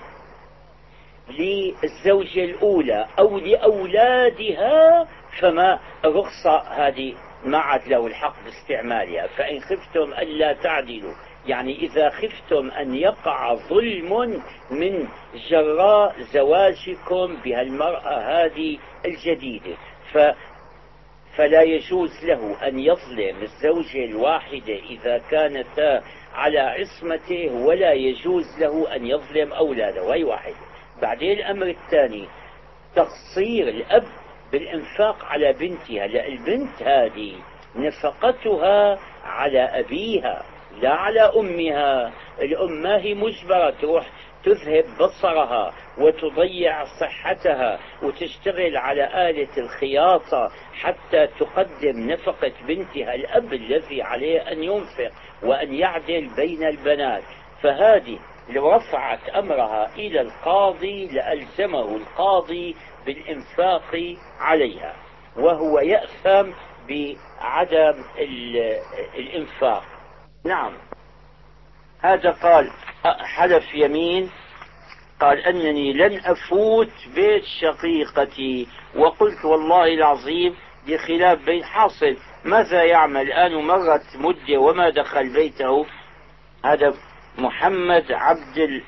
للزوجة 1.29 2.45
الأولى 2.45 3.07
أو 3.19 3.39
لأولادها 3.39 5.09
فما 5.41 5.81
الرخصة 6.05 6.59
هذه 6.59 7.15
ما 7.45 7.59
عاد 7.59 7.89
له 7.89 8.07
الحق 8.07 8.35
باستعمالها. 8.45 9.27
فإن 9.27 9.61
خفتم 9.61 10.13
ألا 10.13 10.53
تعدلوا. 10.53 11.15
يعني 11.47 11.77
إذا 11.79 12.11
خفتم 12.11 12.71
أن 12.71 12.95
يقع 12.95 13.55
ظلم 13.55 14.43
من 14.71 15.09
جراء 15.51 16.21
زواجكم 16.21 17.37
بهالمرأة 17.45 18.45
هذه 18.45 18.79
الجديدة 19.05 19.77
ف 20.13 20.19
فلا 21.37 21.63
يجوز 21.63 22.25
له 22.25 22.69
أن 22.69 22.79
يظلم 22.79 23.43
الزوجة 23.43 24.05
الواحدة 24.05 24.75
إذا 24.75 25.19
كانتا 25.19 26.03
على 26.35 26.59
عصمته 26.59 27.53
ولا 27.53 27.93
يجوز 27.93 28.45
له 28.59 28.97
أن 28.97 29.07
يظلم 29.07 29.53
أولاده. 29.53 30.13
أي 30.13 30.25
واحد 30.25 30.55
بعدين 31.03 31.39
الأمر 31.39 31.67
الثاني 31.67 32.29
تقصير 32.97 33.69
الأب 33.69 34.05
بالإنفاق 34.55 35.25
على 35.25 35.53
بنتها 35.53 36.07
لا 36.07 36.27
البنت 36.27 36.83
هذه 36.83 37.35
نفقتها 37.77 38.99
على 39.25 39.61
أبيها 39.61 40.43
لا 40.81 40.95
على 40.95 41.21
أمها. 41.21 42.13
الأم 42.41 42.83
ما 42.83 42.97
هي 42.97 43.15
مجبرة 43.15 43.71
تروح 43.71 44.07
تذهب 44.45 44.85
بصرها 45.01 45.73
وتضيع 45.99 46.85
صحتها 47.01 47.79
وتشتغل 48.03 48.77
على 48.77 49.31
آلة 49.31 49.49
الخياطة 49.59 50.51
حتى 50.81 51.27
تقدم 51.27 52.11
نفقة 52.11 52.53
بنتها 52.69 53.15
الأب 53.15 53.53
الذي 53.53 54.03
عليه 54.03 54.53
أن 54.53 54.63
ينفق 54.63 55.11
وأن 55.43 55.75
يعدل 55.75 56.31
بين 56.37 56.65
البنات. 56.65 57.23
فهذه 57.63 58.19
لو 58.49 58.73
رفعت 58.73 59.29
أمرها 59.29 59.95
إلى 59.95 60.21
القاضي 60.21 61.07
لألزمه 61.07 61.97
القاضي 61.97 62.77
بالإنفاق 63.07 64.17
عليها 64.41 64.97
وهو 65.37 65.79
يأثم 65.79 66.51
بعدم 66.89 68.05
الإنفاق. 69.19 69.85
نعم. 70.45 70.73
هذا 72.01 72.31
قال 72.31 72.71
حلف 73.05 73.75
يمين 73.75 74.31
قال 75.21 75.39
أنني 75.39 75.93
لن 75.93 76.21
أفوت 76.25 76.93
بيت 77.15 77.45
شقيقتي 77.61 78.69
وقلت 78.97 79.45
والله 79.45 79.95
العظيم 79.95 80.57
بخلاف 80.87 81.45
بين 81.45 81.65
حاصل 81.65 82.17
ماذا 82.45 82.85
يعمل؟ 82.85 83.21
الآن 83.21 83.55
مرت 83.55 84.17
مدة 84.17 84.59
وما 84.59 84.91
دخل 84.91 85.33
بيته. 85.33 85.87
هذا 86.65 86.95
محمد 87.39 88.13
عبد 88.13 88.59
ال... 88.59 88.83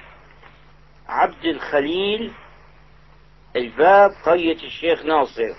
عبد 1.09 1.45
الخليل 1.45 2.33
الباب 3.77 4.11
قرية 4.25 4.57
الشيخ 4.57 5.05
ناصر. 5.05 5.55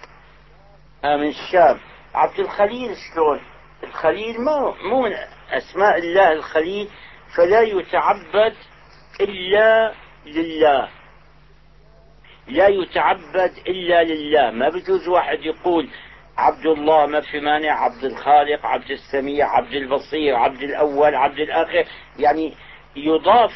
آه 1.04 1.18
من 1.18 1.28
الشام. 1.28 1.80
عبد 2.14 2.40
الخليل 2.40 2.96
شلون؟ 3.14 3.42
الخليل 3.84 4.42
ما 4.42 4.74
مو 4.90 5.02
من 5.02 5.14
أسماء 5.50 5.98
الله 5.98 6.32
الخليل 6.32 6.90
فلا 7.38 7.62
يتعبد 7.62 8.54
إلا 9.22 9.94
لله. 10.26 10.90
لا 12.48 12.68
يتعبد 12.68 13.52
إلا 13.68 14.04
لله. 14.04 14.52
ما 14.52 14.70
بجوز 14.70 15.08
واحد 15.08 15.40
يقول 15.40 15.90
عبد 16.38 16.66
الله 16.66 17.06
ما 17.06 17.22
في 17.22 17.40
مانع 17.40 17.72
عبد 17.72 18.04
الخالق 18.04 18.66
عبد 18.66 18.92
السميع 18.92 19.48
عبد 19.58 19.74
البصير 19.74 20.36
عبد 20.36 20.64
الأول 20.64 21.16
عبد 21.16 21.40
الآخر. 21.40 21.86
يعني 22.20 22.54
يضاف 22.96 23.52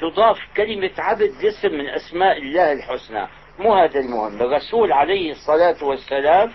تضاف 0.00 0.38
كلمة 0.56 0.90
عبد 0.98 1.44
اسم 1.44 1.74
من 1.74 1.88
أسماء 1.88 2.38
الله 2.38 2.72
الحسنى. 2.72 3.28
مو 3.58 3.74
هذا 3.74 4.00
المهم. 4.00 4.42
الرسول 4.42 4.92
عليه 4.92 5.32
الصلاة 5.32 5.84
والسلام 5.84 6.52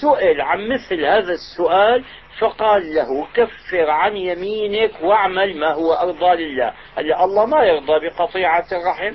سئل 0.00 0.40
عن 0.40 0.68
مثل 0.68 1.04
هذا 1.04 1.32
السؤال 1.32 2.04
فقال 2.38 2.94
له 2.94 3.26
كفر 3.34 3.90
عن 3.90 4.16
يمينك 4.16 4.90
واعمل 5.02 5.60
ما 5.60 5.72
هو 5.72 5.92
أرضى 5.92 6.44
لله. 6.44 6.72
هلا 6.96 7.24
الله 7.24 7.46
ما 7.46 7.62
يرضى 7.62 8.08
بقطيعة 8.08 8.66
الرحم. 8.72 9.14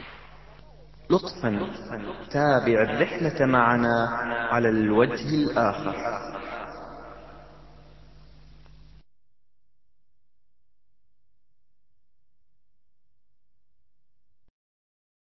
لطفا 1.10 1.70
تابع 2.32 2.82
الرحلة 2.82 3.46
معنا 3.46 4.08
على 4.52 4.70
الوجه 4.70 5.30
الآخر. 5.30 5.96